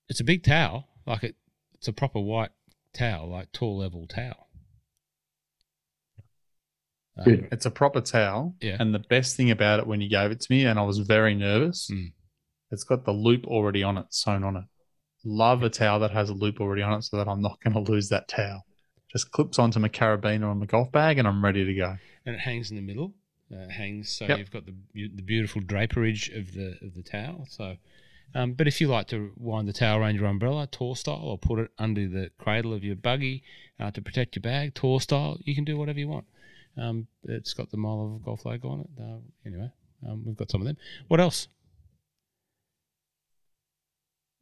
[0.10, 1.36] it's a big towel, like it.
[1.76, 2.52] It's a proper white
[2.94, 4.48] towel, like tall level towel.
[7.18, 8.56] Um, It's a proper towel.
[8.62, 8.78] Yeah.
[8.80, 11.00] And the best thing about it when you gave it to me, and I was
[11.00, 12.12] very nervous, Mm.
[12.72, 14.66] it's got the loop already on it, sewn on it.
[15.24, 17.74] Love a towel that has a loop already on it so that I'm not going
[17.74, 18.66] to lose that towel.
[19.12, 21.98] Just clips onto my carabiner on my golf bag and I'm ready to go.
[22.26, 23.14] and it hangs in the middle.
[23.52, 24.38] Uh, it hangs so Yep.
[24.38, 27.48] you've got the the beautiful draperage of the of the towel.
[27.50, 27.78] So,
[28.36, 31.38] um, but if you like to wind the towel around your umbrella, tour style, or
[31.40, 33.44] put it under the cradle of your buggy
[33.80, 36.26] uh, to protect your bag, tour style, you can do whatever you want.
[36.78, 38.90] Um, it's got the mile of golf logo on it.
[39.02, 39.72] Uh, anyway,
[40.08, 40.78] um, we've got some of them.
[41.08, 41.48] What else?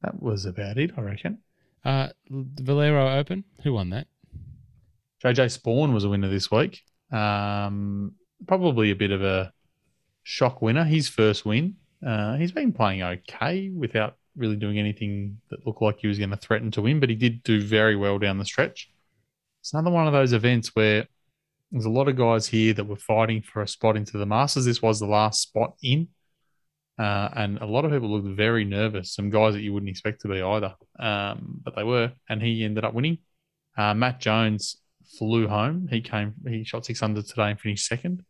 [0.01, 1.39] That was about it, I reckon.
[1.86, 3.45] Uh, Valero Open.
[3.63, 4.07] Who won that?
[5.24, 6.82] JJ Spaun was a winner this week.
[7.11, 8.13] Um,
[8.47, 9.51] probably a bit of a
[10.24, 10.84] shock winner.
[10.84, 11.76] His first win.
[12.05, 16.30] Uh, he's been playing okay without really doing anything that looked like he was going
[16.30, 18.91] to threaten to win, but he did do very well down the stretch.
[19.61, 21.07] It's another one of those events where
[21.72, 24.65] there's a lot of guys here that were fighting for a spot into the Masters.
[24.65, 26.07] This was the last spot in.
[26.99, 29.13] Uh, and a lot of people looked very nervous.
[29.13, 32.11] Some guys that you wouldn't expect to be either, um, but they were.
[32.30, 33.20] And he ended up winning.
[33.78, 34.78] Uh, Matt Jones
[35.18, 35.88] flew home.
[35.89, 36.34] He came.
[36.47, 38.24] He shot six under today and finished second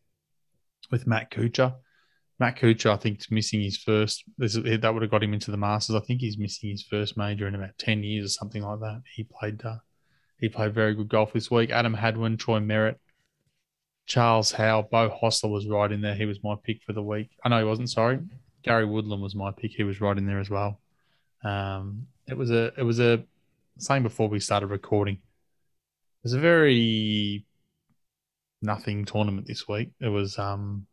[0.91, 1.75] with Matt Kuchar.
[2.39, 4.23] Matt Kuchar, I think, is missing his first.
[4.37, 5.95] That would have got him into the Masters.
[5.95, 9.01] I think he's missing his first major in about ten years or something like that.
[9.15, 9.63] He played.
[9.65, 9.77] Uh,
[10.39, 11.71] he played very good golf this week.
[11.71, 12.99] Adam Hadwin, Troy Merritt,
[14.05, 16.13] Charles Howe, Beau Hossler was right in there.
[16.13, 17.31] He was my pick for the week.
[17.43, 17.89] I know he wasn't.
[17.89, 18.19] Sorry,
[18.63, 19.71] Gary Woodland was my pick.
[19.71, 20.79] He was right in there as well.
[21.43, 22.71] Um, it was a.
[22.77, 23.23] It was a.
[23.79, 25.19] Saying before we started recording,
[26.27, 27.45] was a very
[28.61, 29.91] nothing tournament this week.
[30.01, 30.37] It was.
[30.37, 30.85] Um,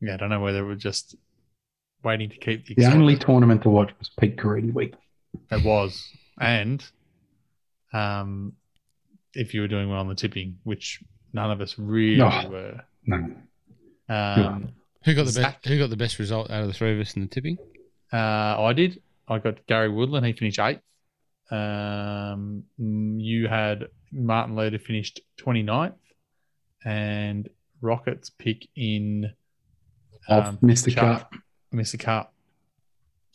[0.00, 1.16] yeah, I don't know whether it was just
[2.04, 2.74] waiting to keep the.
[2.76, 4.94] The only tournament to watch was Peak Caridi week.
[5.50, 6.08] It was.
[6.40, 6.84] And
[7.92, 8.52] um,
[9.34, 11.02] if you were doing well on the tipping, which
[11.32, 12.48] none of us really No.
[12.48, 12.80] were.
[13.04, 13.34] No.
[14.08, 14.68] Um,
[15.04, 15.54] Who got the Zach.
[15.62, 15.66] best?
[15.66, 17.58] Who got the best result out of the three of us in the tipping?
[18.12, 18.16] uh,
[18.62, 19.00] I did.
[19.26, 20.24] I got Gary Woodland.
[20.26, 20.82] He finished eighth.
[21.50, 25.94] Um, you had Martin Leder finished 29th.
[26.84, 27.48] And
[27.80, 29.32] Rockets pick in
[30.28, 30.92] um, Mr.
[30.92, 31.30] Chuck.
[31.30, 31.34] Cup.
[31.74, 31.98] Mr.
[31.98, 32.34] Cup.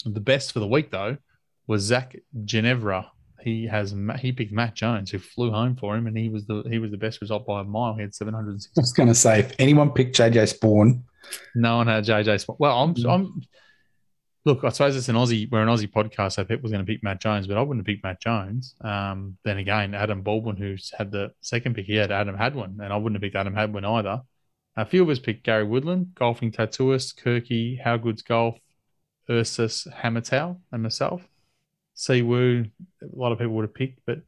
[0.06, 1.18] The best for the week, though,
[1.66, 2.16] was Zach
[2.46, 3.12] Ginevra
[3.48, 6.64] he has he picked Matt Jones, who flew home for him, and he was the
[6.70, 7.96] he was the best result by a mile.
[7.96, 11.02] He had seven hundred I was going to say, if anyone picked JJ Spaun,
[11.56, 12.42] No one had JJ.
[12.44, 13.10] Sp- Well, I'm Mm.
[13.14, 13.42] I'm.
[14.48, 15.52] Look, I suppose it's an Aussie.
[15.52, 18.06] We're an Aussie podcast, so people's going to pick Matt Jones, but I wouldn't picked
[18.06, 18.76] Matt Jones.
[18.80, 22.94] Um, then again, Adam Baldwin, who's had the second pick, he had Adam Hadwin, and
[22.94, 24.22] I wouldn't have picked Adam Hadwin either.
[24.78, 28.58] A few of us picked Gary Woodland, golfing tattooist, Kirky, How Good's Golf,
[29.30, 31.22] Ursus Hammertow, and myself.
[31.96, 32.68] Si Woo,
[33.02, 34.22] a lot of people would have picked, but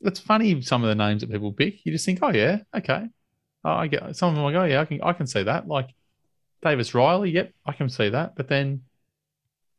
[0.00, 1.86] it's funny some of the names that people pick.
[1.86, 3.06] You just think, oh yeah, okay.
[3.64, 4.44] Oh, I get some of them.
[4.44, 5.68] I go, yeah, I can, I can see that.
[5.68, 5.90] Like
[6.62, 8.34] Davis Riley, yep, I can see that.
[8.34, 8.82] But then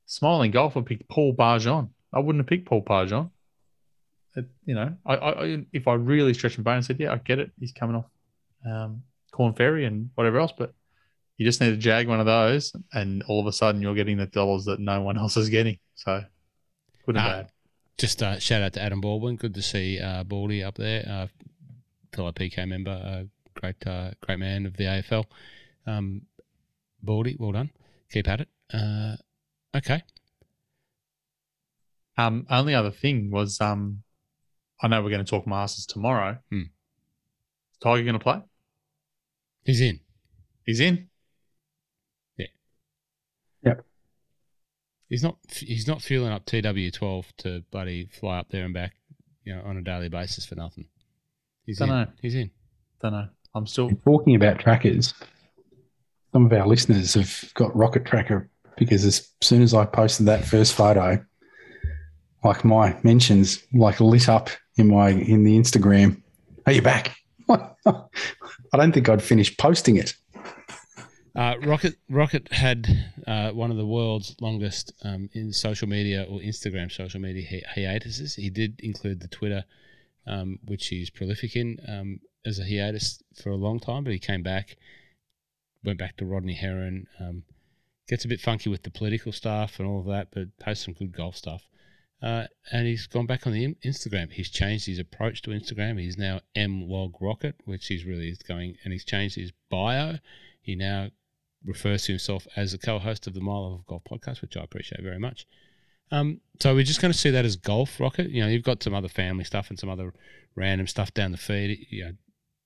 [0.05, 1.89] Smiling Golf, I picked Paul Barjon.
[2.13, 3.31] I wouldn't have picked Paul Barjon.
[4.35, 7.17] It, you know, I, I, if I really stretched my brain and said, yeah, I
[7.17, 7.51] get it.
[7.59, 8.05] He's coming off
[8.65, 10.73] um, Korn Ferry and whatever else, but
[11.37, 14.17] you just need to jag one of those, and all of a sudden you're getting
[14.17, 15.77] the dollars that no one else is getting.
[15.95, 16.23] So
[17.05, 17.49] good and Ah, bad.
[17.97, 19.35] Just uh, shout out to Adam Baldwin.
[19.35, 21.27] Good to see uh, Baldy up there, uh,
[22.15, 23.23] fellow PK member, uh,
[23.59, 25.25] great uh, great man of the AFL.
[25.85, 26.23] Um,
[27.01, 27.71] Baldy, well done.
[28.11, 28.49] Keep at it.
[29.75, 30.03] Okay.
[32.17, 34.03] Um, only other thing was, um,
[34.81, 36.37] I know we're going to talk Masters tomorrow.
[36.51, 36.61] Hmm.
[36.61, 38.41] Is Tiger going to play?
[39.63, 39.99] He's in.
[40.65, 41.07] He's in.
[42.37, 42.47] Yeah.
[43.63, 43.85] Yep.
[45.09, 45.37] He's not.
[45.49, 48.93] He's not fueling up TW12 to bloody fly up there and back,
[49.43, 50.85] you know, on a daily basis for nothing.
[51.65, 51.87] He's in.
[51.87, 52.11] Dunno.
[52.21, 52.51] He's in.
[53.01, 53.27] Don't know.
[53.55, 53.89] I'm still.
[54.05, 55.13] talking about trackers,
[56.31, 60.45] some of our listeners have got Rocket Tracker because as soon as I posted that
[60.45, 61.23] first photo,
[62.43, 66.21] like my mentions like lit up in my in the Instagram.
[66.65, 67.15] Are you back?
[67.49, 70.15] I don't think I'd finished posting it.
[71.35, 72.87] Uh, Rocket Rocket had
[73.25, 77.81] uh, one of the world's longest um, in social media or Instagram social media hi-
[77.81, 78.35] hiatuses.
[78.35, 79.63] He did include the Twitter,
[80.27, 84.03] um, which he's prolific in, um, as a hiatus for a long time.
[84.03, 84.77] But he came back,
[85.83, 87.07] went back to Rodney Heron.
[88.07, 90.93] Gets a bit funky with the political stuff and all of that, but posts some
[90.93, 91.67] good golf stuff.
[92.21, 94.31] Uh, and he's gone back on the Instagram.
[94.31, 95.99] He's changed his approach to Instagram.
[95.99, 100.19] He's now M Log Rocket, which he's really is going, and he's changed his bio.
[100.61, 101.09] He now
[101.65, 105.03] refers to himself as a co-host of the Mile of Golf podcast, which I appreciate
[105.03, 105.45] very much.
[106.11, 108.29] Um, so we're just going to see that as golf rocket.
[108.29, 110.13] You know, you've got some other family stuff and some other
[110.55, 111.87] random stuff down the feed.
[111.89, 112.11] You know,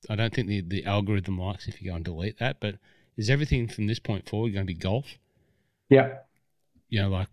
[0.10, 2.60] I don't think the the algorithm likes if you go and delete that.
[2.60, 2.76] But
[3.16, 5.18] is everything from this point forward going to be golf?
[5.90, 6.16] Yeah.
[6.90, 7.28] You know, like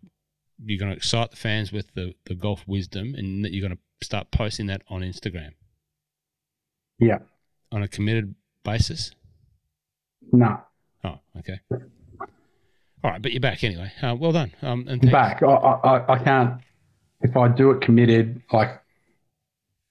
[0.64, 3.76] you're going to excite the fans with the the golf wisdom, and that you're going
[3.78, 5.50] to start posting that on Instagram
[6.98, 7.18] Yeah.
[7.72, 8.34] on a committed
[8.64, 9.12] basis.
[10.32, 10.60] No.
[11.04, 11.60] Oh, okay.
[11.70, 13.92] All right, but you're back anyway.
[14.00, 14.52] Uh, well done.
[14.62, 15.42] Um, and back.
[15.42, 16.60] I, I, I can't.
[17.20, 18.80] If I do it committed, like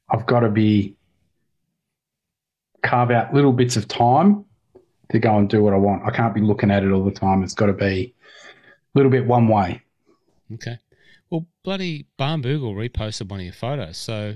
[0.10, 0.96] I've got to be
[2.84, 4.44] carve out little bits of time
[5.12, 6.04] to go and do what I want.
[6.06, 7.44] I can't be looking at it all the time.
[7.44, 8.14] It's got to be
[8.96, 9.82] little bit one way.
[10.54, 10.78] Okay.
[11.30, 13.98] Well, bloody Barnbougle reposted one of your photos.
[13.98, 14.36] So,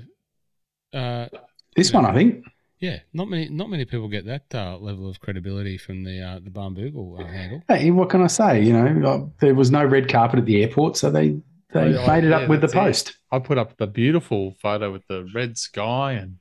[0.94, 1.28] uh,
[1.76, 2.44] This one, I think.
[2.80, 6.40] yeah, not many not many people get that uh, level of credibility from the uh,
[6.40, 7.62] the Barnbougle uh, handle.
[7.68, 8.64] Hey, what can I say?
[8.64, 11.38] You know, uh, there was no red carpet at the airport, so they
[11.74, 12.78] they Oh, made it yeah, up with the that's it.
[12.80, 13.18] post.
[13.32, 16.38] I put up the beautiful photo with the red sky and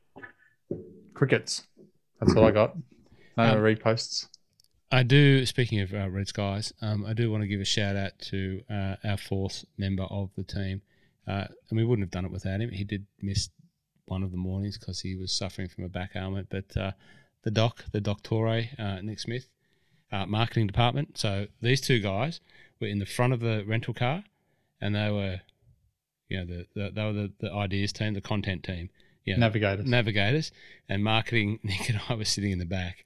[1.15, 1.67] crickets.
[2.21, 2.77] That's all I got.
[3.37, 4.29] No Um, reposts.
[4.91, 5.45] I do.
[5.47, 8.63] Speaking of uh, Red Skies, um, I do want to give a shout out to
[8.71, 10.83] uh, our fourth member of the team,
[11.27, 12.71] uh, and we wouldn't have done it without him.
[12.71, 13.51] He did miss
[14.07, 16.49] one of the mornings because he was suffering from a back ailment.
[16.51, 16.93] But uh,
[17.43, 19.49] the doc, the doctore, uh, Nick Smith,
[20.13, 21.19] uh, marketing department.
[21.19, 22.41] So these two guys
[22.81, 24.23] were in the front of the rental car,
[24.81, 25.41] and they were,
[26.29, 28.91] you know, the, the they were the, the ideas team, the content team.
[29.25, 29.87] Yeah, Navigators.
[29.87, 30.53] navigators
[30.89, 31.59] and marketing.
[31.65, 33.05] Nick and I were sitting in the back.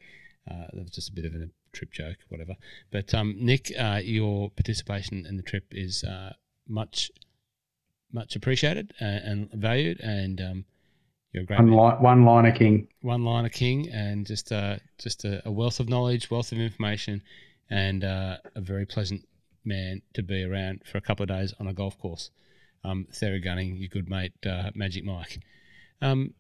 [0.51, 2.57] Uh, that was just a bit of a trip joke, whatever.
[2.91, 6.33] But um, Nick, uh, your participation in the trip is uh,
[6.69, 7.11] much,
[8.13, 10.65] much appreciated and, and valued, and um,
[11.33, 12.89] you're a great One, li- one liner king.
[13.03, 17.23] one liner king, and just uh, just a, a wealth of knowledge, wealth of information,
[17.69, 19.27] and uh, a very pleasant
[19.65, 22.31] man to be around for a couple of days on a golf course.
[22.83, 25.41] Um, Thera Gunning, your good mate, uh, Magic Mike.
[26.01, 26.33] Um,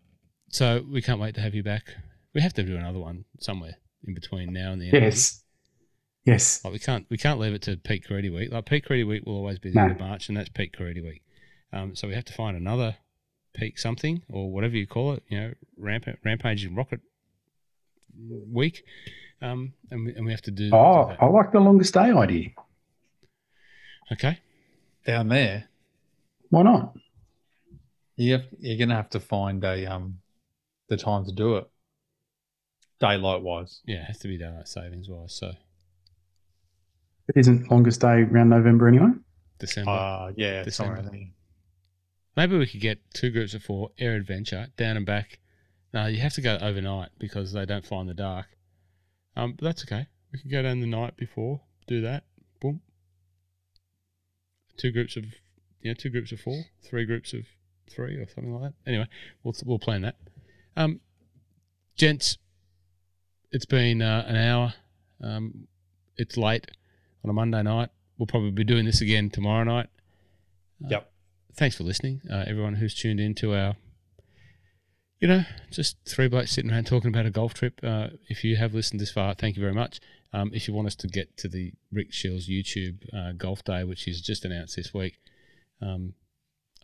[0.49, 1.95] so we can't wait to have you back.
[2.35, 3.77] We have to do another one somewhere
[4.07, 4.95] in between now and the end.
[4.95, 5.09] of the year.
[5.11, 5.43] Yes.
[6.25, 6.65] Yes.
[6.65, 8.53] Like we can't we can't leave it to peak Caridi week.
[8.53, 11.03] Like peak Caridi week will always be the end of March, and that's peak Caridi
[11.03, 11.23] week.
[11.73, 12.97] Um, so we have to find another
[13.55, 15.23] peak something or whatever you call it.
[15.29, 17.01] You know, ramp rampage rocket
[18.53, 18.85] week.
[19.43, 20.69] Um, and we, and we have to do.
[20.71, 21.23] do Oh, that.
[21.23, 22.51] I like the longest day idea.
[24.13, 24.39] okay.
[25.07, 25.65] Down there.
[26.51, 26.95] Why not?
[28.17, 30.19] You have, you're gonna have to find a um
[30.89, 31.67] the time to do it.
[33.01, 33.81] Daylight wise.
[33.87, 35.33] Yeah, it has to be daylight savings wise.
[35.35, 35.53] So
[37.29, 39.09] It isn't longest day around November anyway.
[39.59, 39.91] December.
[39.91, 40.97] Uh yeah, December.
[41.03, 41.21] somewhere.
[42.37, 45.39] Maybe we could get two groups of four air adventure down and back.
[45.93, 48.47] No, you have to go overnight because they don't fly in the dark.
[49.37, 50.07] Um, but that's okay.
[50.33, 52.25] We could go down the night before, do that.
[52.61, 52.81] Boom.
[54.77, 55.25] Two groups of,
[55.81, 57.41] you know, two groups of four, three groups of
[57.91, 58.75] three, or something like that.
[58.91, 59.09] Anyway,
[59.43, 60.17] we'll we'll plan that.
[60.77, 61.01] Um,
[61.97, 62.39] gents,
[63.53, 64.75] it's been uh, an hour.
[65.23, 65.67] Um,
[66.17, 66.71] it's late
[67.25, 67.91] on a Monday night.
[68.19, 69.89] We'll probably be doing this again tomorrow night.
[70.85, 71.13] Uh, Yep.
[71.57, 73.77] Thanks for listening, uh, everyone who's tuned in to our,
[75.19, 77.81] you know, just three blokes sitting around talking about a golf trip.
[77.83, 80.01] Uh, if you have listened this far, thank you very much.
[80.33, 83.83] Um, if you want us to get to the Rick Shields YouTube uh, Golf Day,
[83.85, 85.19] which is just announced this week,
[85.83, 86.15] um,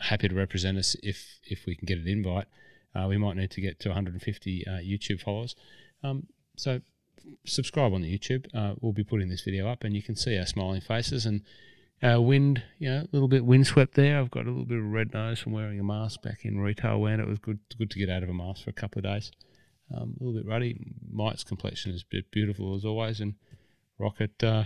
[0.01, 2.47] happy to represent us if if we can get an invite.
[2.95, 5.55] Uh, we might need to get to 150 uh, YouTube followers.
[6.03, 6.27] Um,
[6.57, 6.81] so
[7.45, 8.47] subscribe on the YouTube.
[8.55, 11.43] Uh, we'll be putting this video up, and you can see our smiling faces and
[12.03, 12.63] uh, wind.
[12.79, 14.19] You know, a little bit windswept there.
[14.19, 17.01] I've got a little bit of red nose from wearing a mask back in retail
[17.01, 19.05] when it was good good to get out of a mask for a couple of
[19.05, 19.31] days.
[19.95, 20.81] Um, a little bit ruddy.
[21.13, 23.35] Mike's complexion is beautiful as always, and
[23.99, 24.65] Rocket, uh,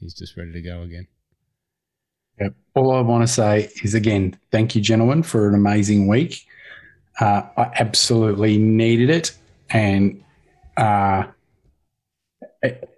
[0.00, 1.06] he's just ready to go again.
[2.40, 2.54] Yep.
[2.74, 6.46] All I want to say is again, thank you, gentlemen, for an amazing week.
[7.20, 9.36] Uh, I absolutely needed it,
[9.70, 10.22] and
[10.76, 11.24] uh,
[12.62, 12.92] it-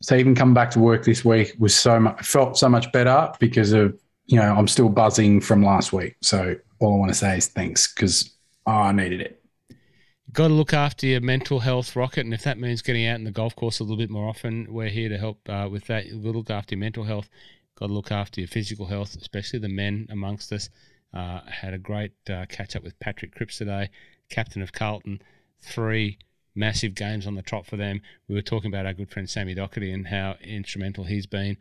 [0.00, 3.30] so even coming back to work this week was so much felt so much better
[3.38, 3.96] because of
[4.26, 6.16] you know I'm still buzzing from last week.
[6.22, 8.30] So all I want to say is thanks because
[8.66, 9.40] I needed it.
[9.70, 13.16] You've Got to look after your mental health, Rocket, and if that means getting out
[13.18, 15.84] in the golf course a little bit more often, we're here to help uh, with
[15.86, 16.06] that.
[16.12, 17.28] We'll look after your mental health.
[17.32, 20.68] You've Got to look after your physical health, especially the men amongst us.
[21.14, 23.90] Uh, had a great uh, catch up with Patrick Cripps today,
[24.30, 25.20] captain of Carlton.
[25.60, 26.18] Three
[26.54, 28.00] massive games on the trot for them.
[28.28, 31.56] We were talking about our good friend Sammy Docherty and how instrumental he's been.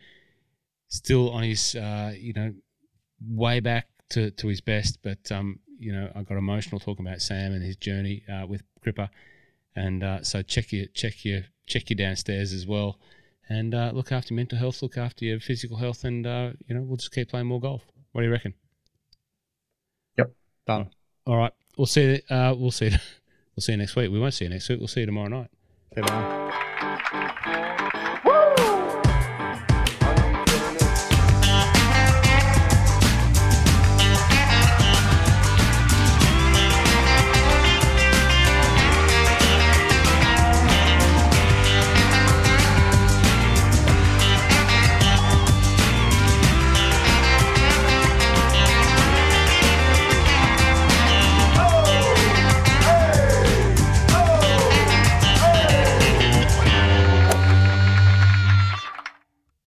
[0.87, 2.53] Still on his, uh, you know,
[3.25, 7.21] way back to, to his best, but um, you know, I got emotional talking about
[7.21, 9.09] Sam and his journey uh, with Cripper,
[9.75, 12.99] and uh, so check your check your check your downstairs as well,
[13.49, 16.75] and uh, look after your mental health, look after your physical health, and uh, you
[16.75, 17.83] know, we'll just keep playing more golf.
[18.11, 18.53] What do you reckon?
[20.17, 20.31] Yep,
[20.67, 20.89] done.
[21.25, 22.21] All right, we'll see.
[22.29, 22.91] Uh, we'll see.
[23.55, 24.11] We'll see you next week.
[24.11, 24.79] We won't see you next week.
[24.79, 25.49] We'll see you tomorrow night.
[25.95, 26.87] Bye.